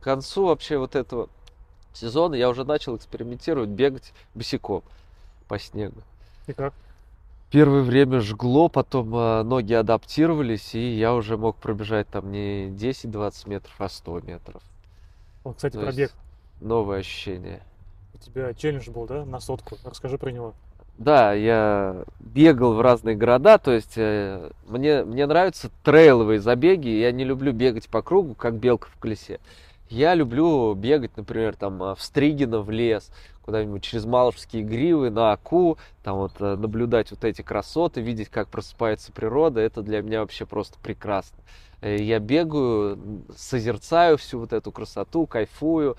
[0.00, 1.28] к концу вообще вот этого
[1.92, 4.82] сезона я уже начал экспериментировать, бегать босиком
[5.48, 6.00] по снегу.
[6.46, 6.72] И как?
[7.50, 13.48] Первое время жгло, потом э, ноги адаптировались, и я уже мог пробежать там не 10-20
[13.48, 14.62] метров, а 100 метров.
[15.42, 16.12] Вот, кстати, То пробег.
[16.60, 17.60] Новое ощущение.
[18.14, 19.76] У тебя челлендж был, да, на сотку?
[19.84, 20.54] Расскажи про него.
[20.96, 27.10] Да, я бегал в разные города, то есть э, мне, мне нравятся трейловые забеги, я
[27.10, 29.40] не люблю бегать по кругу, как белка в колесе.
[29.90, 33.10] Я люблю бегать, например, там а, в Стригино, в лес,
[33.42, 38.46] куда-нибудь через Малышские гривы, на Аку, там вот э, наблюдать вот эти красоты, видеть, как
[38.48, 41.38] просыпается природа, это для меня вообще просто прекрасно.
[41.80, 45.96] Э, я бегаю, созерцаю всю вот эту красоту, кайфую,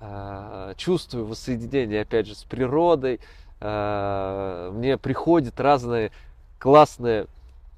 [0.00, 3.20] а, чувствую воссоединение, опять же, с природой.
[3.60, 6.10] Мне приходят разные
[6.58, 7.26] классные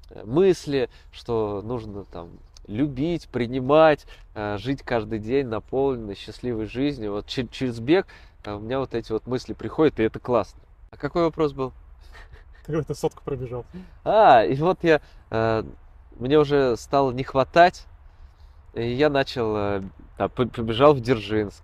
[0.09, 2.29] э, мысли, что нужно там
[2.67, 4.05] любить, принимать,
[4.35, 7.13] э, жить каждый день наполненной, счастливой жизнью.
[7.13, 8.07] Вот через бег
[8.43, 10.61] э, у меня вот эти вот мысли приходят, и это классно.
[10.91, 11.73] А какой вопрос был?
[12.67, 13.65] В сотку пробежал.
[14.03, 15.01] А, и вот я,
[15.31, 15.63] э,
[16.17, 17.85] мне уже стало не хватать,
[18.73, 19.81] и я начал,
[20.17, 21.63] побежал в Дзержинск,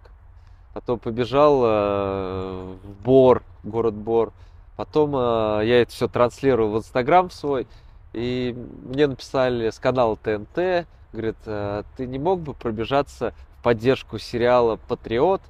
[0.73, 4.31] потом побежал в Бор, город Бор,
[4.77, 7.67] потом я это все транслировал в Инстаграм свой,
[8.13, 14.19] И мне написали с канала ТНТ, говорит, «А ты не мог бы пробежаться в поддержку
[14.19, 15.41] сериала «Патриот»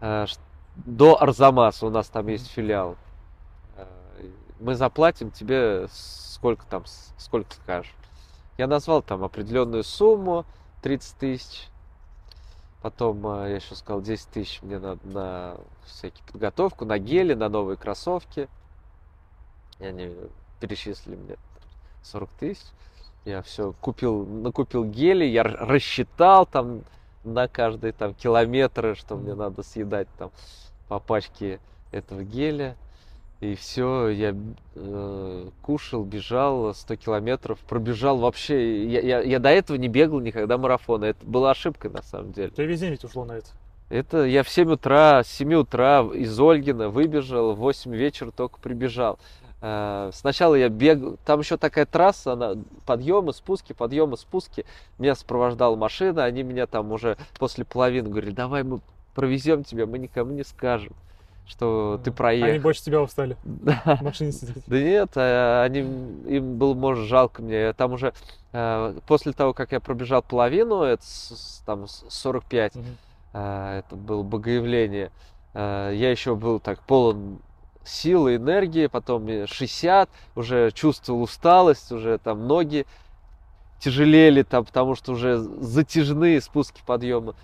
[0.00, 0.26] э,
[0.76, 2.96] до Арзамаса, у нас там есть филиал.
[3.76, 3.86] Э,
[4.60, 6.84] мы заплатим тебе сколько там,
[7.16, 7.94] сколько скажешь.
[8.58, 10.44] Я назвал там определенную сумму,
[10.82, 11.68] 30 тысяч.
[12.82, 15.56] Потом э, я еще сказал 10 тысяч мне надо на
[15.86, 18.50] всякие подготовку, на гели, на новые кроссовки.
[19.78, 20.14] И они
[20.60, 21.36] перечислили мне
[22.02, 22.66] 40 тысяч.
[23.24, 26.82] Я все купил, накупил гели, я рассчитал там
[27.22, 30.30] на каждый там километр, что мне надо съедать там
[30.88, 31.60] по пачке
[31.92, 32.76] этого геля.
[33.40, 34.36] И все, я
[34.74, 38.86] э, кушал, бежал 100 километров, пробежал вообще.
[38.86, 41.06] Я, я, я до этого не бегал никогда марафона.
[41.06, 42.50] Это была ошибкой на самом деле.
[42.50, 43.48] Ты весь день ведь ушло на это.
[43.88, 48.60] Это я в 7 утра, с 7 утра из Ольгина выбежал, в 8 вечера только
[48.60, 49.18] прибежал.
[49.62, 52.54] Э, сначала я бегал, там еще такая трасса, она
[52.86, 54.64] подъемы, спуски, подъемы, спуски.
[54.98, 58.80] Меня сопровождала машина, они меня там уже после половины говорили, давай мы
[59.14, 60.94] провезем тебя, мы никому не скажем
[61.46, 62.50] что ты проехал.
[62.50, 63.98] Они больше тебя устали да.
[64.00, 64.62] в машине сидеть.
[64.68, 67.72] Да нет, а они, им было, может, жалко мне.
[67.72, 68.12] Там уже
[68.52, 71.02] э, после того, как я пробежал половину, это
[71.66, 72.84] там 45, угу.
[73.32, 75.10] это было богоявление,
[75.52, 77.40] я еще был так полон
[77.84, 82.86] силы, энергии, потом 60, уже чувствовал усталость, уже там ноги
[83.80, 87.34] тяжелели, там, потому что уже затяжные спуски подъема.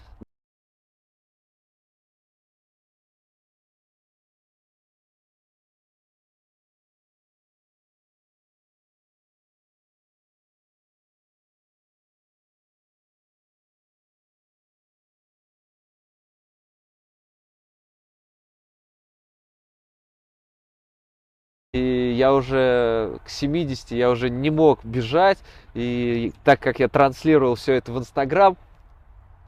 [22.26, 25.38] Я уже к 70, я уже не мог бежать.
[25.74, 28.56] И так как я транслировал все это в Инстаграм,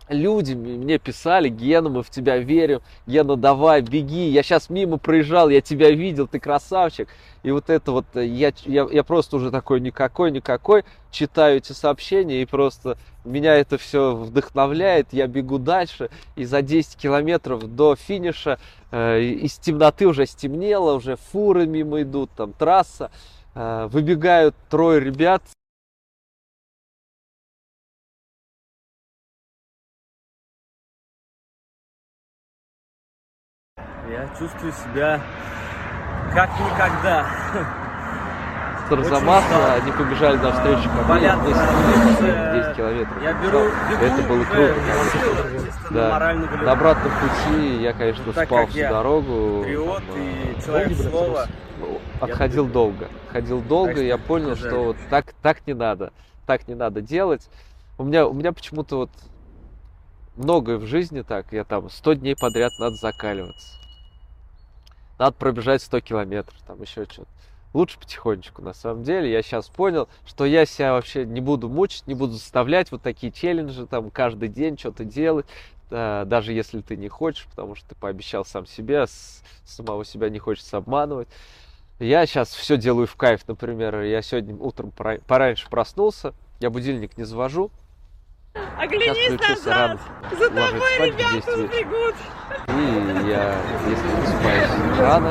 [0.08, 5.48] люди мне писали, Гена, мы в тебя верим, Гена, давай, беги, я сейчас мимо проезжал,
[5.48, 7.08] я тебя видел, ты красавчик.
[7.42, 12.42] И вот это вот, э, я, я, я просто уже такой никакой-никакой, читаю эти сообщения,
[12.42, 18.58] и просто меня это все вдохновляет, я бегу дальше, и за 10 километров до финиша
[18.90, 23.10] э, из темноты уже стемнело, уже фуры мимо идут, там трасса,
[23.54, 25.42] э, выбегают трое ребят
[34.10, 35.20] Я чувствую себя
[36.32, 37.26] как никогда.
[38.88, 43.22] С Арзамаса они побежали навстречу ко мне 10, 10 километров.
[43.22, 44.74] Я беру, бегу, Это было круто.
[45.90, 46.34] Да.
[46.62, 49.58] На обратном пути я, конечно, вот спал всю я дорогу.
[49.60, 51.46] Патриот и человек слова.
[52.20, 53.08] Отходил я долго.
[53.30, 56.14] Ходил долго, и я понял, что вот так, так не надо.
[56.46, 57.50] Так не надо делать.
[57.98, 59.10] У меня, у меня почему-то вот
[60.36, 61.52] многое в жизни так.
[61.52, 63.78] Я там 100 дней подряд надо закаливаться
[65.18, 67.28] надо пробежать 100 километров, там еще что-то.
[67.74, 69.30] Лучше потихонечку, на самом деле.
[69.30, 73.30] Я сейчас понял, что я себя вообще не буду мучить, не буду заставлять вот такие
[73.30, 75.46] челленджи, там, каждый день что-то делать,
[75.90, 79.06] даже если ты не хочешь, потому что ты пообещал сам себе,
[79.64, 81.28] самого себя не хочется обманывать.
[81.98, 87.24] Я сейчас все делаю в кайф, например, я сегодня утром пораньше проснулся, я будильник не
[87.24, 87.70] завожу,
[88.76, 90.00] Оглянись назад!
[90.30, 92.14] За тобой ребята убегут!
[92.68, 95.30] И я, если просыпаюсь рано,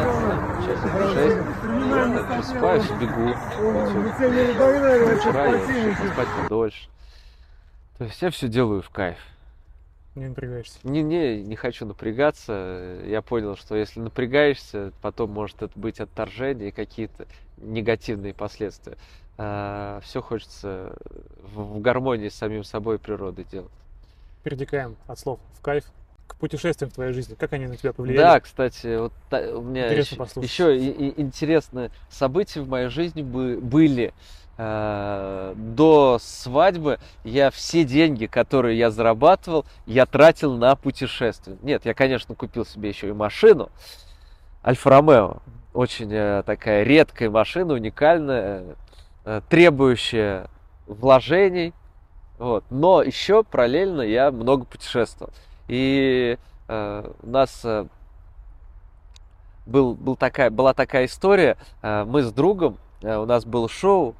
[0.61, 3.27] сейчас это 6, просыпаюсь, бегу.
[5.19, 6.89] Вчера я решил поспать подольше.
[7.97, 9.17] То есть я все делаю в кайф.
[10.15, 10.79] Не напрягаешься?
[10.83, 13.01] Не, не, не хочу напрягаться.
[13.05, 18.97] Я понял, что если напрягаешься, потом может это быть отторжение и какие-то негативные последствия.
[19.37, 20.93] А, все хочется
[21.53, 23.71] в, в гармонии с самим собой и природой делать.
[24.43, 25.85] Перетекаем от слов в кайф
[26.27, 27.35] к путешествиям в твоей жизни.
[27.35, 28.17] Как они на тебя повлияли?
[28.17, 33.21] Да, кстати, вот та, у меня еще, еще и, и интересные события в моей жизни
[33.21, 34.13] бы, были.
[34.57, 41.57] Э, до свадьбы я все деньги, которые я зарабатывал, я тратил на путешествия.
[41.61, 43.69] Нет, я, конечно, купил себе еще и машину.
[44.65, 45.37] Альфа Ромео.
[45.73, 48.75] Очень э, такая редкая машина, уникальная,
[49.27, 50.47] э, требующая
[50.87, 51.73] вложений.
[52.39, 52.63] Вот.
[52.69, 55.33] Но еще параллельно я много путешествовал.
[55.67, 57.85] И э, у нас э,
[59.65, 61.57] был, был такая, была такая история.
[61.81, 64.15] Э, мы с другом, э, у нас было шоу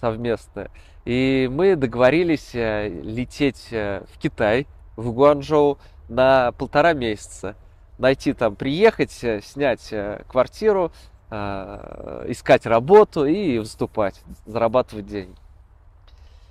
[0.00, 0.70] совместное.
[1.04, 5.78] И мы договорились э, лететь э, в Китай, в Гуанчжоу
[6.08, 7.54] на полтора месяца.
[7.98, 9.94] Найти там, приехать, э, снять
[10.26, 15.34] квартиру, э, искать работу и выступать, зарабатывать деньги.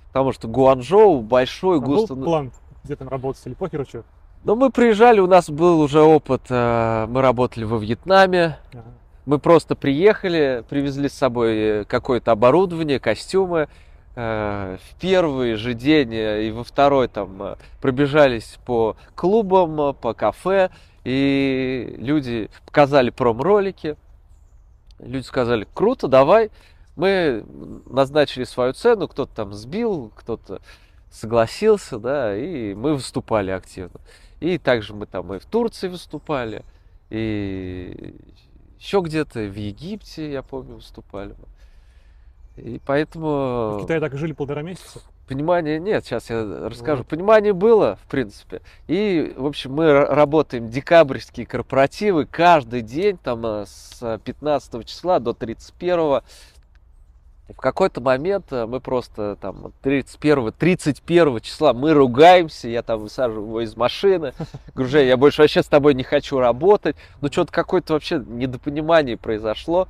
[0.08, 2.14] Потому что Гуанчжоу большой, А густо...
[2.14, 2.52] был план,
[2.84, 4.04] где там работать или похер что?
[4.44, 8.84] Но мы приезжали, у нас был уже опыт, э, мы работали во Вьетнаме, Ага.
[9.26, 13.68] мы просто приехали, привезли с собой какое-то оборудование, костюмы.
[14.14, 19.92] Э, В первый же день э, и во второй там э, пробежались по клубам, э,
[19.92, 20.70] по кафе,
[21.04, 23.96] и люди показали пром-ролики.
[24.98, 26.50] Люди сказали, круто, давай.
[26.96, 27.44] Мы
[27.86, 30.60] назначили свою цену, кто-то там сбил, кто-то
[31.10, 34.00] согласился, да, и мы выступали активно.
[34.40, 36.64] И также мы там и в Турции выступали,
[37.10, 38.14] и
[38.78, 41.34] еще где-то в Египте, я помню, выступали.
[42.56, 45.00] И В поэтому Китае так и жили полтора месяца.
[45.28, 46.98] Понимание нет, сейчас я расскажу.
[46.98, 47.06] Вот.
[47.06, 48.62] Понимание было, в принципе.
[48.86, 55.18] И, в общем, мы ра- работаем декабрьские корпоративы каждый день, там э, с 15 числа
[55.20, 56.22] до 31
[57.48, 63.00] И в какой-то момент э, мы просто там 31 31 числа мы ругаемся, я там
[63.00, 64.32] высаживаю его из машины,
[64.74, 66.96] говорю, Жень, я больше вообще с тобой не хочу работать.
[67.20, 69.88] Ну, что-то какое-то вообще недопонимание произошло.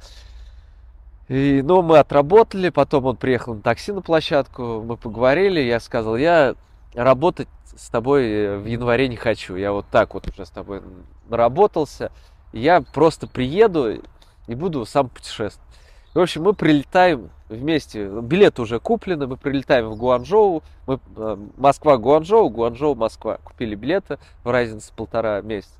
[1.28, 6.16] И, ну, мы отработали, потом он приехал на такси на площадку, мы поговорили, я сказал,
[6.16, 6.54] я
[6.94, 10.80] работать с тобой э, в январе не хочу, я вот так вот уже с тобой
[11.28, 12.10] наработался,
[12.52, 14.02] я просто приеду
[14.46, 15.68] и буду сам путешествовать.
[16.14, 22.48] В общем, мы прилетаем вместе, билеты уже куплены, мы прилетаем в Гуанчжоу, мы, э, Москва-Гуанчжоу,
[22.48, 25.74] Гуанчжоу-Москва, купили билеты в разнице полтора месяца.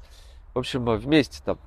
[0.53, 1.59] В общем, мы вместе там,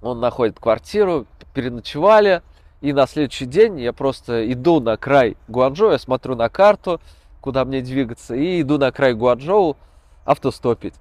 [0.00, 2.42] он находит квартиру, переночевали,
[2.84, 7.00] и на следующий день я просто иду на край Гуанчжоу, я смотрю на карту,
[7.40, 9.78] куда мне двигаться, и иду на край Гуанчжоу
[10.26, 10.92] автостопить.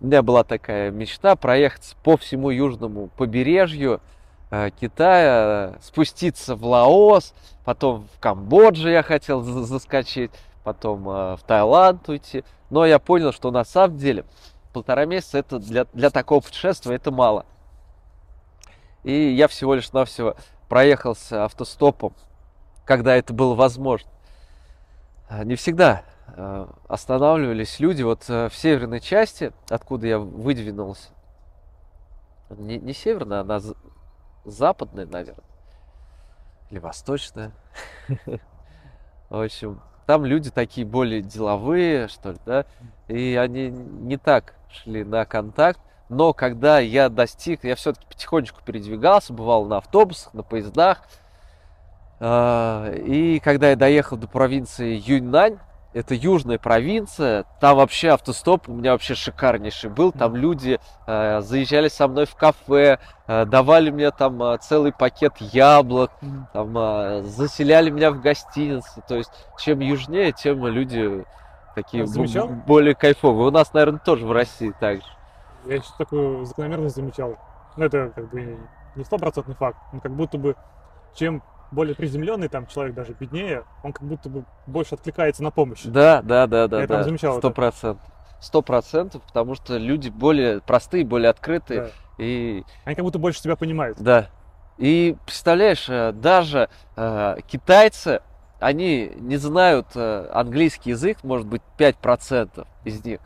[0.00, 4.00] У меня была такая мечта проехать по всему южному побережью
[4.52, 7.34] э, Китая, спуститься в Лаос,
[7.64, 10.30] потом в Камбоджу я хотел за- заскочить,
[10.62, 12.44] потом э, в Таиланд уйти.
[12.70, 14.24] Но я понял, что на самом деле
[14.72, 17.46] полтора месяца это для, для такого путешествия это мало.
[19.02, 20.36] И я всего лишь навсего
[20.72, 22.14] проехался автостопом,
[22.86, 24.08] когда это было возможно.
[25.28, 28.00] А, Не всегда э, останавливались люди.
[28.00, 31.10] Вот э, в северной части, откуда я выдвинулся,
[32.48, 33.60] не, не северная, она
[34.46, 35.44] западная, наверное,
[36.70, 37.52] или восточная.
[39.28, 42.64] В общем, там люди такие более деловые, что ли, да,
[43.08, 45.80] и они не так шли на контакт.
[46.12, 51.02] Но когда я достиг, я все-таки потихонечку передвигался, бывал на автобусах, на поездах.
[52.20, 55.58] А, И когда я доехал до провинции Юньнань,
[55.94, 60.12] это южная провинция, там вообще автостоп у меня вообще шикарнейший был.
[60.12, 65.34] Там люди э, заезжали со мной в кафе, э, давали мне там э, целый пакет
[65.38, 66.10] яблок,
[66.52, 69.02] там э, заселяли меня в гостиницы.
[69.06, 71.24] То есть чем южнее, тем люди
[71.74, 72.04] такие
[72.66, 73.48] более кайфовые.
[73.48, 75.06] У нас, наверное, тоже в России так же.
[75.66, 77.36] Я еще такую закономерность замечал.
[77.76, 78.58] Ну, это как бы
[78.96, 80.56] не стопроцентный факт, но как будто бы
[81.14, 85.82] чем более приземленный там человек, даже беднее, он как будто бы больше откликается на помощь.
[85.84, 87.04] Да, да, да, да, Я там да.
[87.04, 88.06] замечал Сто процентов.
[88.40, 91.80] Сто процентов, потому что люди более простые, более открытые.
[91.82, 91.88] Да.
[92.18, 93.98] И Они как будто больше тебя понимают.
[94.00, 94.28] да.
[94.78, 98.20] И представляешь, э, даже э, китайцы,
[98.58, 103.20] они не знают э, английский язык, может быть, 5% из них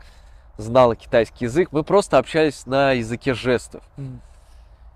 [0.57, 1.69] знало китайский язык.
[1.71, 3.83] Мы просто общались на языке жестов.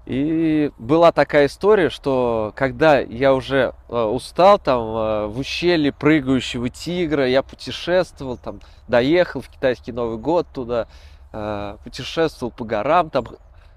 [0.07, 6.70] И была такая история, что когда я уже э, устал там э, в ущелье прыгающего
[6.70, 10.88] тигра, я путешествовал, там доехал в китайский Новый год туда,
[11.32, 13.26] э, путешествовал по горам, там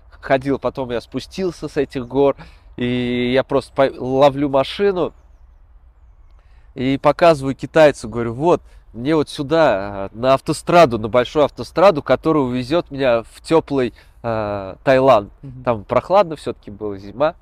[0.09, 2.37] ходил, потом я спустился с этих гор,
[2.77, 5.13] и я просто ловлю машину
[6.75, 8.63] и показываю китайцу, говорю, вот,
[8.95, 13.93] мне вот сюда, э, на автостраду, на большую автостраду, которая увезет меня в теплый
[14.23, 15.31] э, Таиланд.
[15.43, 15.65] Мгм.
[15.65, 17.35] Там прохладно все-таки было, зима.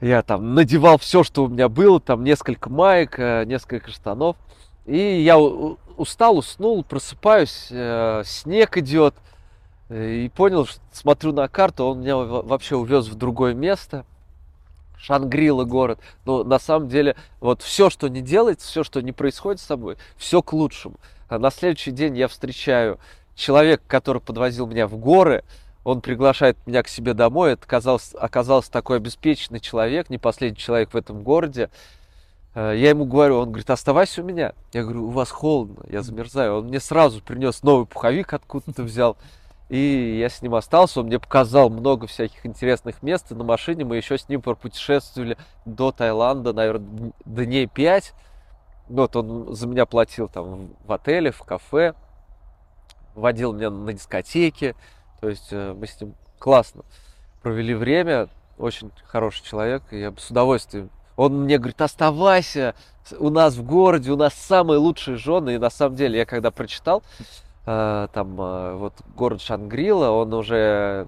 [0.00, 4.36] Я там надевал все, что у меня было, там несколько маек, э, несколько штанов.
[4.84, 9.14] И я устал, уснул, просыпаюсь, э, снег идет.
[9.88, 14.04] э, И понял, что смотрю на карту, он меня во- вообще увез в другое место.
[15.02, 15.98] Шангрила город.
[16.24, 19.96] Но на самом деле, вот все, что не делается, все, что не происходит с тобой,
[20.16, 20.94] все к лучшему.
[21.28, 23.00] А на следующий день я встречаю
[23.34, 25.42] человека, который подвозил меня в горы,
[25.82, 27.54] он приглашает меня к себе домой.
[27.54, 31.70] Это оказался, оказался такой обеспеченный человек, не последний человек в этом городе.
[32.54, 34.52] Э, Я ему говорю, он говорит, оставайся у меня.
[34.72, 36.58] Я говорю, у вас холодно, я замерзаю.
[36.58, 39.16] Он мне сразу принес новый пуховик, откуда-то взял.
[39.72, 43.86] И я с ним остался, он мне показал много всяких интересных мест, и на машине
[43.86, 48.12] мы еще с ним пропутешествовали до Таиланда, наверное, дней пять.
[48.90, 51.94] Вот он за меня платил там в отеле, в кафе,
[53.14, 54.76] водил меня на дискотеки,
[55.22, 56.82] то есть э, мы с ним классно
[57.40, 62.74] провели время, очень хороший человек, и я бы с удовольствием он мне говорит, оставайся
[63.18, 65.54] у нас в городе, у нас самые лучшие жены.
[65.54, 67.02] И на самом деле, я когда прочитал,
[67.64, 71.06] там э, вот город Шангрила, он уже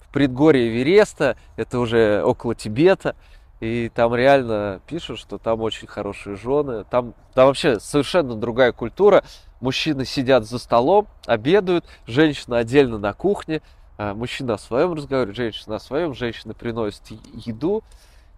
[0.00, 3.14] в предгорье Эвереста, это уже около Тибета.
[3.60, 6.84] И там реально пишут, что там очень хорошие жены.
[6.84, 9.24] Там, там вообще совершенно другая культура.
[9.60, 13.62] Мужчины сидят за столом, обедают, женщина отдельно на кухне.
[13.98, 17.02] Э, мужчина о своем разговаривает, женщина о своем, женщина приносит
[17.34, 17.82] еду.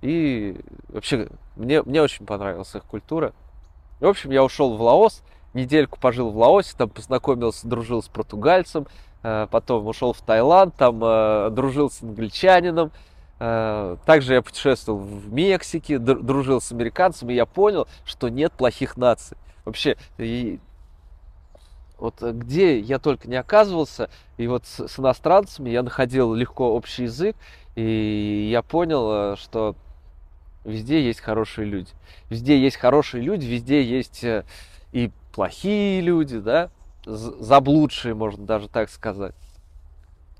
[0.00, 3.32] И вообще, мне, мне очень понравилась их культура.
[4.00, 5.22] В общем, я ушел в Лаос,
[5.54, 8.86] недельку пожил в Лаосе, там познакомился, дружил с португальцем,
[9.22, 12.92] э, потом ушел в Таиланд, там э, дружил с англичанином,
[13.38, 18.96] э, также я путешествовал в Мексике, дружил с американцами, и я понял, что нет плохих
[18.96, 19.36] наций.
[19.64, 20.58] Вообще, и
[21.98, 27.04] вот где я только не оказывался, и вот с, с иностранцами я находил легко общий
[27.04, 27.36] язык,
[27.76, 29.76] и я понял, что
[30.62, 31.88] Везде есть хорошие люди.
[32.28, 34.22] Везде есть хорошие люди, везде есть
[34.92, 36.70] и плохие люди, да,
[37.04, 39.34] заблудшие, можно даже так сказать.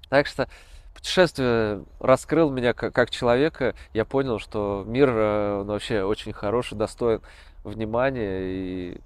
[0.09, 0.49] Так что
[0.95, 3.75] путешествие раскрыл меня как, как человека.
[3.95, 7.21] Я понял, что мир э, он вообще очень хороший, достоин
[7.65, 8.41] внимания.
[8.43, 9.01] И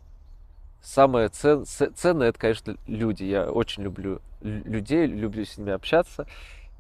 [0.83, 3.25] самое цен, ценное это, конечно, люди.
[3.25, 6.27] Я очень люблю людей, люблю с ними общаться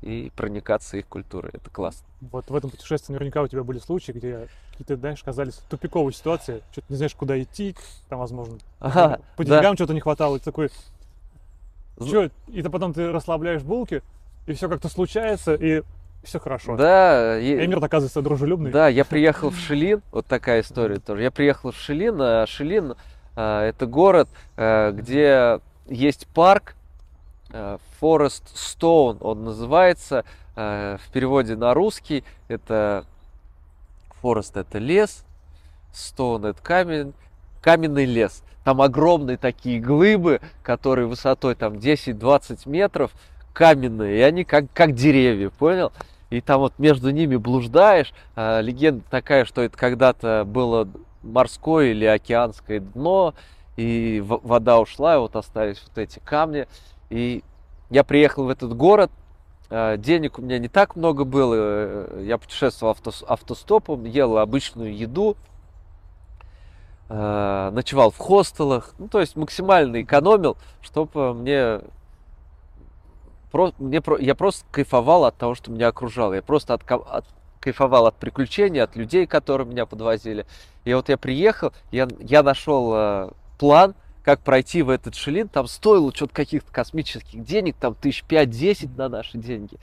[0.02, 1.50] и проникаться их культурой.
[1.54, 2.06] Это классно.
[2.20, 6.62] Вот в этом путешествии наверняка у тебя были случаи, где какие-то, знаешь, казались тупиковые ситуации,
[6.72, 7.76] что-то не знаешь, куда идти,
[8.08, 9.74] там, возможно, ага, по деньгам да.
[9.76, 10.70] что-то не хватало, и ты такой,
[12.00, 14.02] что, и ты потом ты расслабляешь булки,
[14.46, 15.82] и все как-то случается, и
[16.24, 16.76] все хорошо.
[16.76, 17.38] Да.
[17.38, 18.70] И мир оказывается дружелюбный.
[18.70, 21.22] Да, я приехал в Шилин, вот такая история тоже.
[21.22, 22.94] Я приехал в Шилин, а Шилин
[23.36, 26.74] а, это город, а, где есть парк,
[28.00, 30.24] Forest Stone он называется.
[30.56, 33.04] Э, в переводе на русский это
[34.22, 35.24] Forest это лес,
[35.92, 37.12] Stone это камень,
[37.60, 38.42] каменный лес.
[38.64, 43.12] Там огромные такие глыбы, которые высотой там 10-20 метров,
[43.52, 45.92] каменные, и они как, как деревья, понял?
[46.30, 48.12] И там вот между ними блуждаешь.
[48.34, 50.88] А, легенда такая, что это когда-то было
[51.22, 53.34] морское или океанское дно,
[53.76, 56.66] и вода ушла, и вот остались вот эти камни.
[57.14, 57.44] И
[57.90, 59.08] я приехал в этот город,
[59.70, 64.96] э, денег у меня не так много было, э, я путешествовал авто, автостопом, ел обычную
[64.96, 65.36] еду,
[67.08, 71.82] э, ночевал в хостелах, ну, то есть максимально экономил, чтобы мне
[73.78, 76.34] мне, я просто кайфовал от того, что меня окружало.
[76.34, 77.24] Я просто от, от,
[77.60, 80.44] кайфовал от приключений, от людей, которые меня подвозили.
[80.84, 83.94] И вот я приехал, я, я нашел э, план,
[84.24, 89.08] как пройти в этот шилин, там стоило что-то каких-то космических денег, там тысяч пять-десять на
[89.08, 89.76] наши деньги.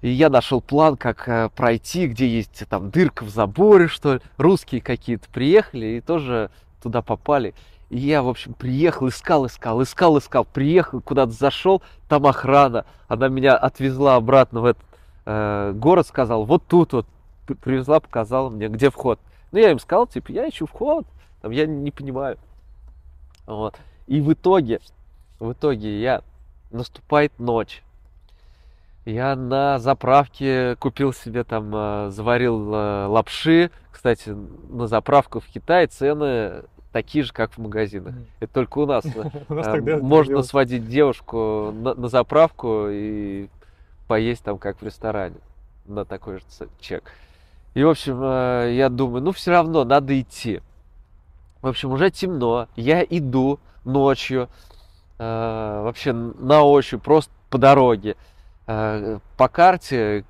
[0.00, 4.20] И я нашел план, как э, пройти, где есть там дырка в заборе, что ли.
[4.36, 6.50] Русские какие-то приехали и тоже
[6.80, 7.52] туда попали.
[7.90, 12.86] И я, в общем, приехал, искал, искал, искал, искал, приехал, куда-то зашел, там охрана.
[13.08, 14.84] Она меня отвезла обратно в этот
[15.26, 17.06] э, город, сказал, вот тут вот,
[17.60, 19.18] привезла, показала мне, где вход.
[19.50, 21.06] Ну, я им сказал, типа, я ищу вход,
[21.42, 22.38] там, я не понимаю.
[23.48, 23.76] Вот.
[24.06, 24.78] И в итоге,
[25.40, 26.22] в итоге я
[26.70, 27.82] наступает ночь.
[29.06, 33.70] Я на заправке купил себе там, э, заварил э, лапши.
[33.90, 34.36] Кстати,
[34.68, 38.14] на заправку в Китае цены такие же, как в магазинах.
[38.38, 39.06] Это только у нас.
[39.48, 43.48] Э, можно сводить девушку на заправку и
[44.08, 45.36] поесть там, как в ресторане,
[45.86, 46.44] на такой же
[46.78, 47.10] чек.
[47.72, 48.20] И, в общем,
[48.74, 50.60] я думаю, ну, все равно надо идти.
[51.68, 52.66] В общем, уже темно.
[52.76, 54.48] Я иду ночью,
[55.18, 58.16] э, вообще на ощупь, просто по дороге,
[58.66, 60.24] э, по карте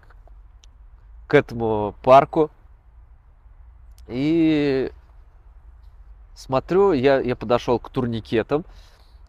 [1.28, 2.50] к этому парку.
[4.08, 4.90] И
[6.34, 8.64] смотрю, я, я подошел к турникетам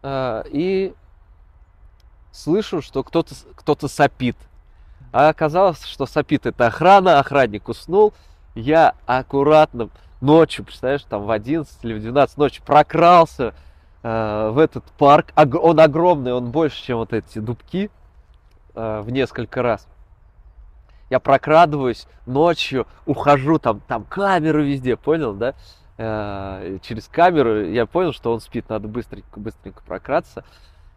[0.02, 0.96] э, и
[2.32, 4.36] слышу, что кто-то кто сопит.
[5.12, 8.16] А оказалось, что сопит это охрана, охранник уснул.
[8.56, 9.90] Я аккуратно
[10.22, 13.54] ночью, представляешь, там в 11 или в 12 ночи прокрался
[14.04, 15.28] э, в этот парк.
[15.36, 17.90] Он огромный, он больше, чем вот эти дубки
[18.76, 19.88] э, в несколько раз.
[21.10, 25.56] Я прокрадываюсь ночью, ухожу, там, там камеры везде, понял, да?
[25.98, 30.44] Э, через камеру я понял, что он спит, надо быстренько, быстренько прократься.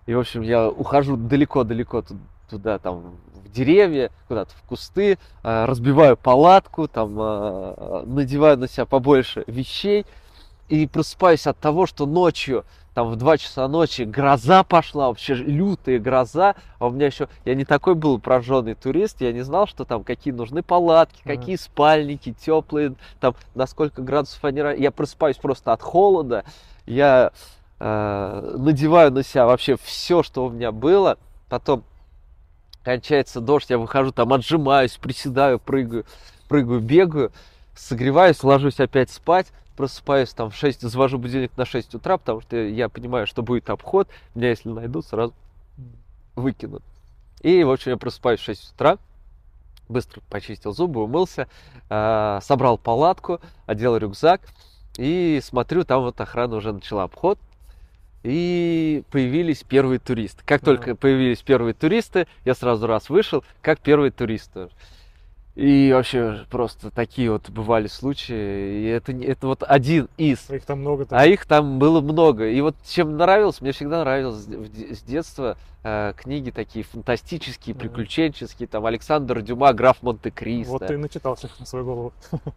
[0.07, 2.05] И, в общем, я ухожу далеко-далеко
[2.49, 8.85] туда, там, в деревья, куда-то в кусты, э, разбиваю палатку, там, э, надеваю на себя
[8.85, 10.07] побольше вещей
[10.69, 15.99] и просыпаюсь от того, что ночью там в 2 часа ночи гроза пошла, вообще лютая
[15.99, 19.85] гроза, а у меня еще, я не такой был прожженный турист, я не знал, что
[19.85, 25.73] там какие нужны палатки, какие спальники теплые, там на сколько градусов они, я просыпаюсь просто
[25.73, 26.45] от холода,
[26.85, 27.33] я
[27.83, 31.19] э, надеваю на себя вообще все, что у меня было,
[31.49, 31.83] потом
[32.85, 36.07] кончается дождь, я выхожу там, отжимаюсь, приседаю, прыгаю,
[36.49, 37.33] прыгаю, бегаю,
[37.75, 42.57] согреваюсь, ложусь опять спать, просыпаюсь там в 6, завожу будильник на 6 утра, потому что
[42.57, 45.35] я понимаю, что будет обход, меня если найдут, сразу
[46.37, 46.85] выкинут.
[47.41, 48.99] И, в общем, я просыпаюсь в 6 утра,
[49.89, 51.49] быстро почистил зубы, умылся,
[51.91, 54.43] э, собрал палатку, одел рюкзак
[54.99, 57.39] и смотрю, там вот охрана уже начала обход,
[58.23, 60.43] и появились первые туристы.
[60.45, 64.69] Как только появились первые туристы, я сразу раз вышел, как первые туристы.
[65.55, 68.85] И вообще просто такие вот бывали случаи.
[68.85, 70.49] И это, это вот один из.
[70.49, 71.05] А их там много.
[71.05, 71.19] Там.
[71.19, 72.49] А их там было много.
[72.49, 78.67] И вот чем нравилось, мне всегда нравилось с детства э, книги такие фантастические, приключенческие.
[78.67, 80.73] Там Александр Дюма, граф Монте-Кристо.
[80.73, 82.13] Вот ты начитался на свою голову.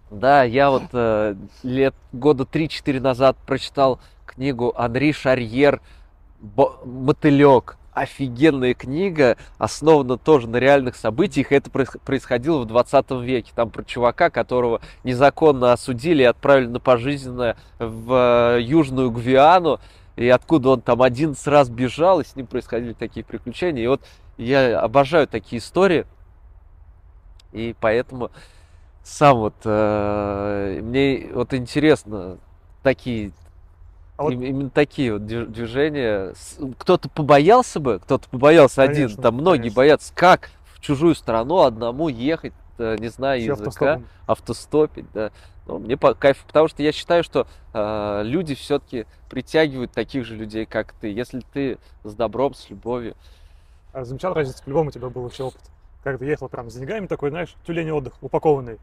[0.10, 4.00] Да, я вот э, лет года 3-4 назад прочитал
[4.36, 5.82] книгу Анри Шарьер
[6.40, 11.54] «Мотылек» офигенная книга, основана тоже на реальных событиях.
[11.54, 13.54] Это происходило в 20 веке.
[13.56, 19.80] Там про чувака, которого незаконно осудили и отправили на пожизненное в э, Южную Гвиану.
[20.18, 23.84] И откуда он там 11 раз бежал, и с ним происходили такие приключения.
[23.84, 24.02] И вот
[24.38, 26.06] я обожаю такие истории.
[27.54, 28.30] И поэтому
[29.04, 32.40] сам вот э, мне вот интересно
[32.84, 33.32] такие
[34.18, 34.34] а вот...
[34.34, 36.34] Именно такие вот движения.
[36.78, 39.76] Кто-то побоялся бы, кто-то побоялся конечно, один, там многие конечно.
[39.76, 45.32] боятся, как в чужую страну одному ехать, э, не знаю Все языка, автостопить, да.
[45.68, 50.36] Но мне по кайфу, потому что я считаю, что э, люди все-таки притягивают таких же
[50.36, 53.16] людей, как ты, если ты с добром, с любовью.
[53.92, 55.62] А замечал разницу, по-любому у тебя был вообще опыт.
[56.04, 58.78] Как ты ехал прям с деньгами такой, знаешь, тюлень отдых, упакованный,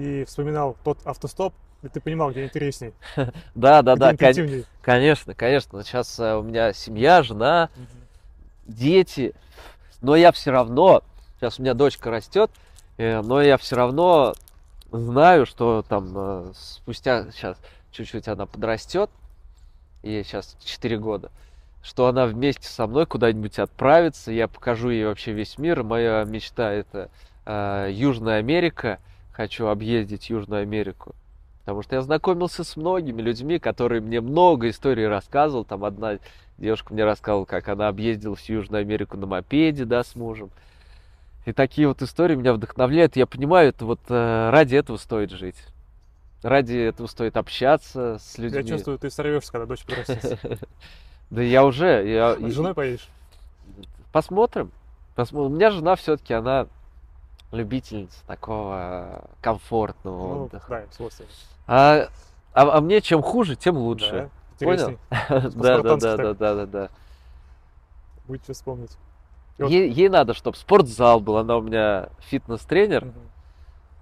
[0.00, 2.94] и вспоминал тот автостоп, и ты понимал, где интересней.
[3.54, 5.84] Да, да, да, конечно, конечно.
[5.84, 7.68] Сейчас э, у меня семья, жена,
[8.66, 9.34] дети,
[10.00, 11.02] но я все равно,
[11.38, 12.50] сейчас у меня дочка растет,
[12.96, 14.34] э, но я все равно
[14.90, 17.58] знаю, что там э, спустя сейчас
[17.92, 19.10] чуть-чуть она подрастет,
[20.02, 21.30] ей сейчас 4 года,
[21.82, 25.82] что она вместе со мной куда-нибудь отправится, я покажу ей вообще весь мир.
[25.82, 27.10] Моя мечта это
[27.44, 28.98] э, Южная Америка,
[29.40, 31.14] хочу объездить Южную Америку.
[31.60, 35.64] Потому что я знакомился с многими людьми, которые мне много историй рассказывал.
[35.64, 36.18] Там одна
[36.58, 40.50] девушка мне рассказывала, как она объездила всю Южную Америку на мопеде, да, с мужем.
[41.46, 43.16] И такие вот истории меня вдохновляют.
[43.16, 45.56] Я понимаю, это вот э, ради этого стоит жить.
[46.42, 48.60] Ради этого стоит общаться с людьми.
[48.60, 50.38] Я чувствую, ты сорвешься, когда дочь подрастет.
[51.30, 52.36] Да я уже.
[52.40, 53.08] С женой поедешь?
[54.12, 54.70] Посмотрим.
[55.32, 56.66] У меня жена все-таки, она
[57.52, 60.86] любительница такого комфортного ну, отдыха.
[60.98, 61.06] Да,
[61.66, 62.08] а,
[62.52, 64.30] а, а мне чем хуже, тем лучше.
[64.58, 64.98] Да, Понял?
[65.54, 66.88] да, да, да, да, да, да, да.
[68.26, 68.96] Будет что вспомнить.
[69.58, 71.36] Ей, ей надо, чтобы спортзал был.
[71.36, 73.04] Она у меня фитнес-тренер.
[73.04, 73.12] Угу.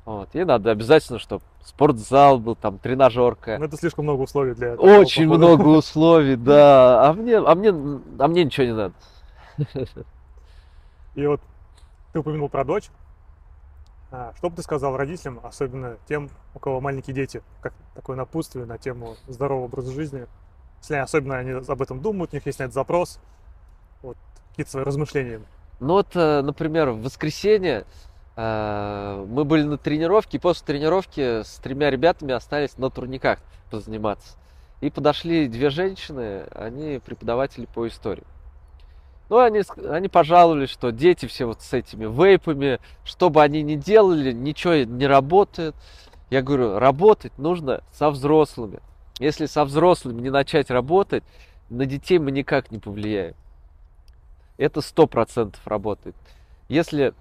[0.04, 0.34] Вот.
[0.34, 3.58] Ей надо обязательно, чтобы спортзал был, там тренажерка.
[3.58, 4.86] Ну, это слишком много условий для этого.
[4.86, 5.46] Очень похода.
[5.46, 7.08] много условий, да.
[7.08, 8.94] А мне, а мне, а мне ничего не надо.
[11.14, 11.40] И вот
[12.12, 12.90] ты упомянул про дочь.
[14.10, 18.64] А, что бы ты сказал родителям, особенно тем, у кого маленькие дети, как такое напутствие
[18.64, 20.26] на тему здорового образа жизни,
[20.80, 23.20] если особенно они об этом думают, у них есть на это запрос,
[24.02, 24.16] вот
[24.50, 25.40] какие-то свои размышления.
[25.80, 27.84] Ну вот, э, например, в воскресенье
[28.36, 33.40] э, мы были на тренировке, и после тренировки с тремя ребятами остались на турниках
[33.70, 34.38] позаниматься.
[34.80, 38.24] И подошли две женщины, они преподаватели по истории.
[39.28, 43.74] Ну, они, они пожаловались, что дети все вот с этими вейпами, что бы они ни
[43.74, 45.74] делали, ничего не работает.
[46.30, 48.80] Я говорю, работать нужно со взрослыми.
[49.18, 51.24] Если со взрослыми не начать работать,
[51.68, 53.34] на детей мы никак не повлияем.
[54.56, 56.16] Это сто процентов работает.
[56.68, 57.12] Если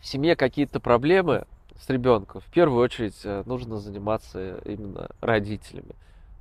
[0.00, 1.46] в семье какие-то проблемы
[1.80, 5.94] с ребенком, в первую очередь э, нужно заниматься именно родителями.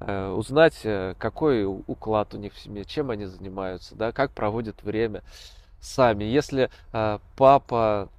[0.04, 4.82] Э, узнать, э, какой уклад у них в семье, чем они занимаются, да, как проводят
[4.84, 5.22] время
[5.80, 6.24] сами.
[6.24, 8.10] Если э, папа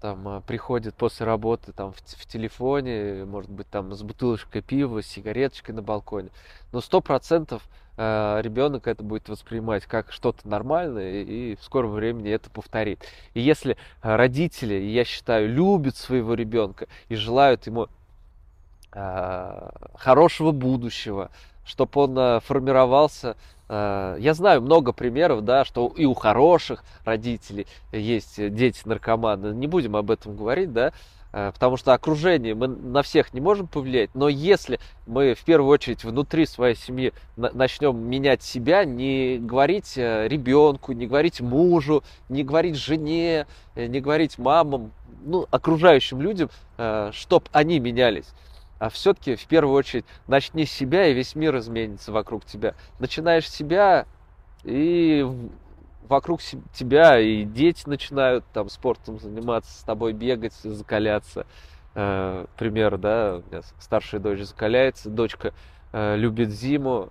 [0.00, 5.06] там приходит после работы там в, в телефоне, может быть там с бутылочкой пива, с
[5.06, 6.30] сигареточкой на балконе.
[6.72, 7.62] Но сто процентов
[7.98, 13.02] ребенок это будет воспринимать как что-то нормальное и в скором времени это повторит.
[13.32, 17.88] И если родители, я считаю, любят своего ребенка и желают ему
[19.94, 21.30] хорошего будущего,
[21.64, 23.36] чтобы он э, формировался
[23.68, 29.54] Э, я знаю много примеров, да, что и у хороших родителей есть дети наркоманы.
[29.54, 30.92] Не будем об этом говорить, да,
[31.32, 34.10] э, потому что окружение мы на всех не можем повлиять.
[34.14, 40.28] Но если мы в первую очередь внутри своей семьи начнем менять себя, не говорить э,
[40.28, 44.92] ребенку, не говорить мужу, не говорить жене, не говорить мамам,
[45.24, 46.50] ну, окружающим людям,
[47.10, 48.26] чтобы они менялись
[48.78, 52.74] а все-таки в первую очередь начни с себя, и весь мир изменится вокруг тебя.
[52.98, 54.06] Начинаешь себя,
[54.64, 55.26] и
[56.08, 56.40] вокруг
[56.72, 61.46] тебя и дети начинают там спортом заниматься, с тобой бегать, закаляться.
[61.94, 65.54] Э, пример, да, у меня старшая дочь закаляется, дочка
[65.92, 67.10] э, любит зиму,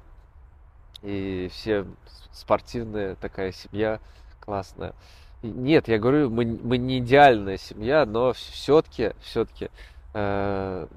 [1.01, 1.86] и все
[2.32, 3.99] спортивная такая семья
[4.39, 4.93] классная.
[5.41, 9.70] нет, я говорю, мы, мы не идеальная семья, но все-таки, все-таки
[10.13, 10.88] э,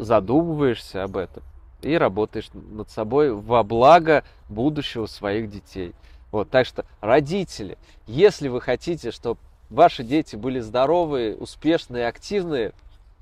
[0.00, 1.42] задумываешься об этом
[1.82, 5.94] и работаешь над собой во благо будущего своих детей.
[6.32, 7.76] Вот, так что, родители,
[8.06, 12.72] если вы хотите, чтобы ваши дети были здоровые, успешные, активные,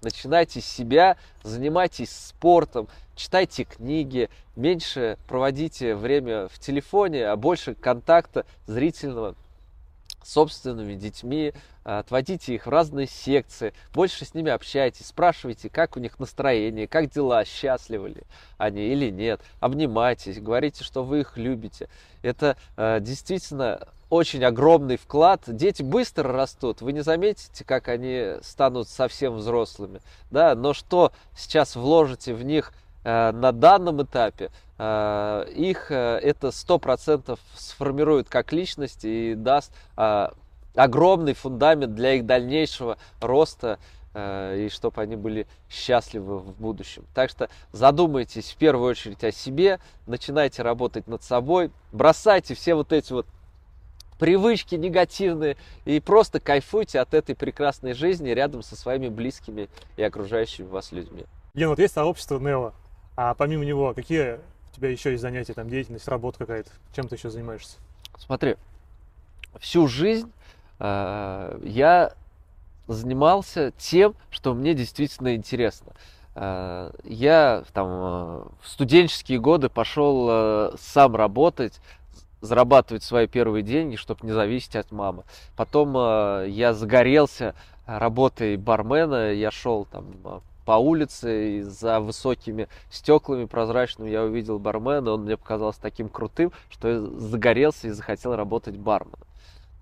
[0.02, 8.44] начинайте с себя, занимайтесь спортом, читайте книги, меньше проводите время в телефоне, а больше контакта
[8.66, 9.34] зрительного
[10.28, 11.52] собственными детьми,
[11.84, 17.10] отводите их в разные секции, больше с ними общайтесь, спрашивайте, как у них настроение, как
[17.10, 18.22] дела, счастливы ли
[18.58, 21.88] они или нет, обнимайтесь, говорите, что вы их любите.
[22.22, 25.42] Это э, действительно очень огромный вклад.
[25.46, 30.00] Дети быстро растут, вы не заметите, как они станут совсем взрослыми,
[30.30, 32.72] да, но что сейчас вложите в них
[33.04, 40.28] э, на данном этапе, их э, это сто процентов сформирует как личность и даст э,
[40.76, 43.80] огромный фундамент для их дальнейшего роста
[44.14, 47.04] э, и чтобы они были счастливы в будущем.
[47.12, 52.92] Так что задумайтесь в первую очередь о себе, начинайте работать над собой, бросайте все вот
[52.92, 53.26] эти вот
[54.20, 60.66] привычки негативные и просто кайфуйте от этой прекрасной жизни рядом со своими близкими и окружающими
[60.66, 61.24] вас людьми.
[61.54, 62.72] Ген, вот есть сообщество Нео,
[63.16, 64.38] а помимо него какие
[64.72, 66.70] у тебя еще есть занятия, там деятельность, работа какая-то?
[66.94, 67.78] Чем ты еще занимаешься?
[68.18, 68.56] Смотри,
[69.60, 70.30] всю жизнь
[70.78, 72.12] Э, я
[72.86, 75.92] занимался тем, что мне действительно интересно.
[76.34, 81.80] Э, я там э, в студенческие годы пошел сам работать,
[82.40, 85.24] зарабатывать свои первые деньги, чтобы не зависеть от мамы.
[85.56, 85.94] Потом
[86.46, 87.54] я загорелся
[87.84, 95.12] работой бармена, я шел там по улице и за высокими стеклами прозрачными я увидел бармена,
[95.12, 99.18] он мне показался таким крутым, что я загорелся и захотел работать барменом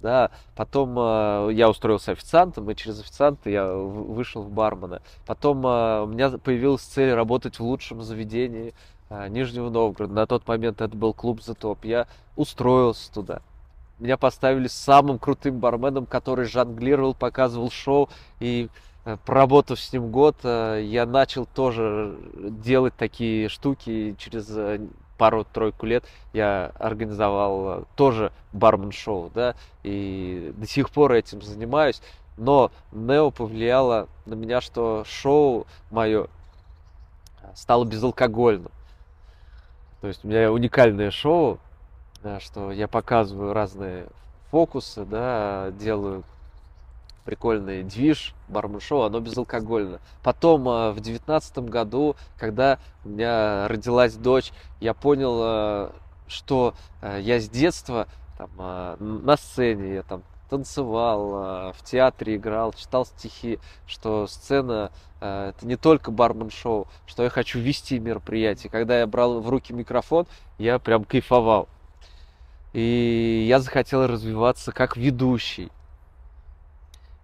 [0.01, 5.03] да, потом э, я устроился официантом, и через официанта я вышел в бармена.
[5.27, 8.73] Потом э, у меня появилась цель работать в лучшем заведении
[9.11, 10.15] э, Нижнего Новгорода.
[10.15, 11.79] На тот момент это был клуб «The Top».
[11.83, 12.07] Я
[12.37, 13.41] устроился туда.
[13.99, 18.09] Меня поставили самым крутым барменом, который жонглировал, показывал шоу.
[18.39, 18.69] И
[19.25, 24.17] проработав с ним год, э, я начал тоже делать такие штуки.
[24.19, 24.81] Через э,
[25.17, 29.55] пару-тройку лет я организовал э, тоже бармен-шоу, да,
[29.85, 32.03] и до сих пор этим занимаюсь.
[32.37, 36.27] Но Нео повлияло на меня, что шоу мое
[37.55, 38.73] стало безалкогольным.
[40.01, 41.59] То есть у меня уникальное шоу,
[42.23, 44.07] да, что я показываю разные
[44.51, 46.25] фокусы, да, делаю
[47.27, 50.01] прикольный движ, бармен-шоу, оно безалкогольно.
[50.23, 55.91] Потом э, в девятнадцатом году, когда у меня родилась дочь, я понял, э,
[56.29, 58.07] что э, я с детства
[58.39, 58.51] там,
[58.99, 66.11] на сцене, я там танцевал, в театре играл, читал стихи, что сцена это не только
[66.11, 68.71] бармен-шоу, что я хочу вести мероприятие.
[68.71, 70.27] Когда я брал в руки микрофон,
[70.59, 71.67] я прям кайфовал.
[72.75, 75.71] И я захотел развиваться как ведущий.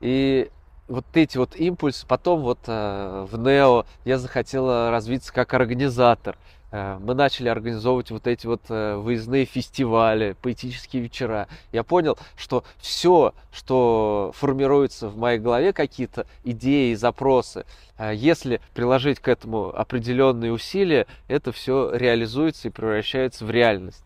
[0.03, 0.51] И
[0.89, 6.37] вот эти вот импульсы, потом вот э, в Нео я захотела развиться как организатор.
[6.73, 11.47] Э, мы начали организовывать вот эти вот э, выездные фестивали, поэтические вечера.
[11.71, 17.65] Я понял, что все, что формируется в моей голове, какие-то идеи, запросы,
[17.97, 24.05] э, если приложить к этому определенные усилия, это все реализуется и превращается в реальность.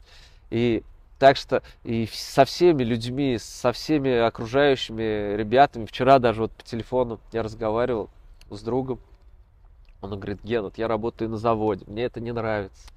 [0.51, 0.83] И
[1.19, 7.21] Так что и со всеми людьми, со всеми окружающими ребятами, вчера даже вот по телефону
[7.33, 8.11] я разговаривал
[8.51, 9.01] с другом,
[10.03, 12.89] он говорит, Ген, вот я работаю на заводе, мне это не нравится.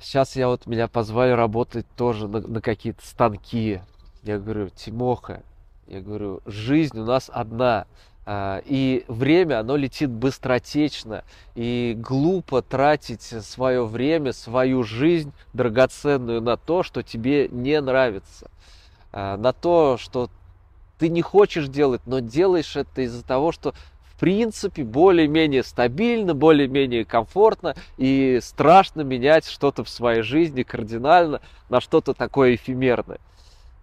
[0.00, 3.80] Сейчас я вот меня позвали работать тоже на, на какие-то станки.
[4.24, 5.44] Я говорю, Тимоха,
[5.86, 7.86] я говорю, жизнь у нас одна.
[8.24, 11.24] А, и время, оно летит быстротечно.
[11.54, 18.50] И глупо тратить свое время, свою жизнь драгоценную на то, что тебе не нравится.
[19.12, 20.30] А, на то, что
[20.98, 27.04] ты не хочешь делать, но делаешь это из-за того, что в принципе более-менее стабильно, более-менее
[27.04, 33.18] комфортно и страшно менять что-то в своей жизни кардинально на что-то такое эфемерное.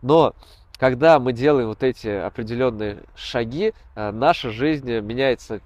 [0.02, 0.34] Но
[0.80, 5.60] когда мы делаем вот эти определенные шаги, э, наша жизнь меняется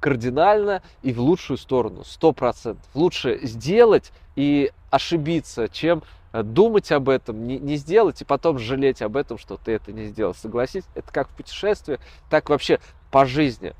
[0.00, 2.84] кардинально и в лучшую сторону, сто процентов.
[2.94, 6.02] Лучше сделать и ошибиться, чем
[6.32, 9.92] э, думать об этом, не, не сделать и потом жалеть об этом, что ты это
[9.92, 10.34] не сделал.
[10.34, 11.98] Согласись, это как в путешествии,
[12.28, 12.80] так вообще
[13.10, 13.74] по жизни.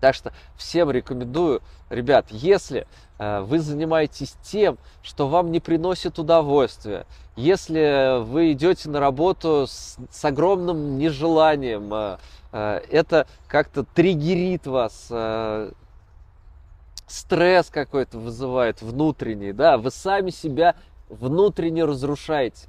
[0.00, 2.86] Так что всем рекомендую, ребят, если
[3.18, 7.06] э, вы занимаетесь тем, что вам не приносит удовольствия,
[7.38, 12.18] если вы идете на работу с, с огромным нежеланием, э,
[12.50, 15.70] э, это как-то триггерит вас, э,
[17.06, 20.74] стресс какой-то вызывает внутренний, да, вы сами себя
[21.08, 22.66] внутренне разрушаете.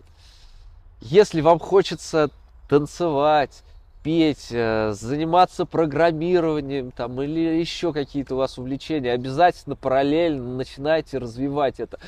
[1.01, 2.29] Если вам хочется
[2.69, 3.63] танцевать,
[4.03, 11.99] петь, заниматься программированием там, или еще какие-то у вас увлечения, обязательно параллельно начинайте развивать это.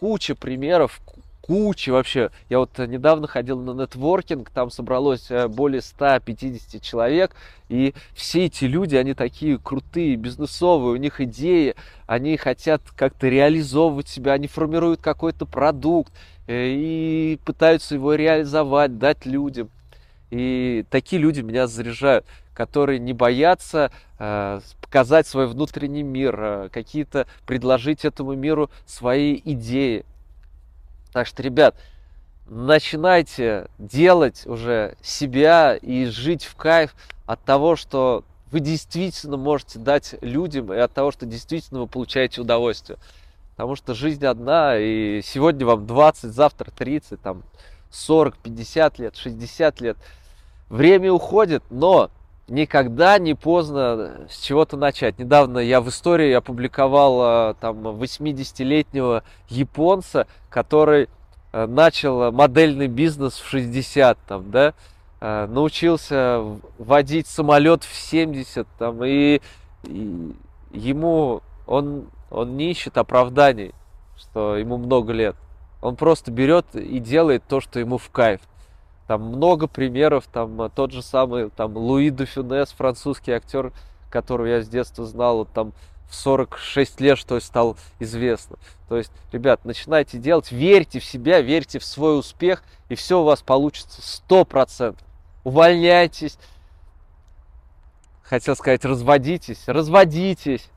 [0.00, 1.00] Куча примеров,
[1.48, 2.30] куча вообще.
[2.50, 7.34] Я вот недавно ходил на нетворкинг, там собралось э, более 150 человек,
[7.70, 11.74] и все эти люди, они такие крутые, бизнесовые, у них идеи,
[12.06, 16.12] они хотят как-то реализовывать себя, они формируют какой-то продукт
[16.46, 19.70] э, и пытаются его реализовать, дать людям.
[20.30, 27.26] И такие люди меня заряжают, которые не боятся э, показать свой внутренний мир, э, какие-то
[27.46, 30.04] предложить этому миру свои идеи.
[31.18, 31.74] Так что, ребят,
[32.46, 36.94] начинайте делать уже себя и жить в кайф
[37.26, 42.40] от того, что вы действительно можете дать людям и от того, что действительно вы получаете
[42.40, 43.00] удовольствие.
[43.56, 47.42] Потому что жизнь одна, и сегодня вам 20, завтра 30, там
[47.90, 49.96] 40, 50 лет, 60 лет.
[50.68, 52.12] Время уходит, но
[52.48, 55.18] никогда не поздно с чего-то начать.
[55.18, 61.08] Недавно я в истории опубликовал там 80-летнего японца, который
[61.52, 64.74] э, начал модельный бизнес в 60, там, да,
[65.20, 66.42] э, научился
[66.78, 69.40] водить самолет в 70, там, и,
[69.84, 70.34] и
[70.72, 73.72] ему он, он не ищет оправданий,
[74.16, 75.36] что ему много лет.
[75.80, 78.40] Он просто берет и делает то, что ему в кайф.
[79.08, 83.72] Там много примеров, там э, тот же самый там Луи де французский актер,
[84.10, 85.72] которого я с детства знал, вот, там
[86.10, 88.58] в 46 лет, что стал известно.
[88.86, 93.24] То есть, ребят, начинайте делать, верьте в себя, верьте в свой успех, и все у
[93.24, 95.06] вас получится сто процентов.
[95.42, 96.38] Увольняйтесь,
[98.22, 100.68] хотел сказать, разводитесь, разводитесь,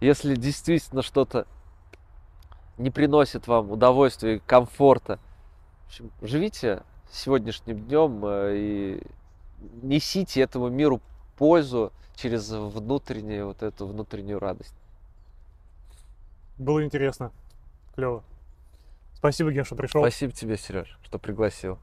[0.00, 1.46] если действительно что-то
[2.76, 5.20] не приносит вам удовольствия и комфорта.
[5.84, 9.02] В общем, живите сегодняшним днем э, и
[9.82, 11.00] несите этому миру
[11.36, 14.74] пользу через внутреннюю вот эту внутреннюю радость.
[16.58, 17.32] Было интересно,
[17.94, 18.22] клево.
[19.14, 20.00] Спасибо, Ген, что пришел.
[20.00, 21.78] Спасибо тебе, Сереж, что пригласил.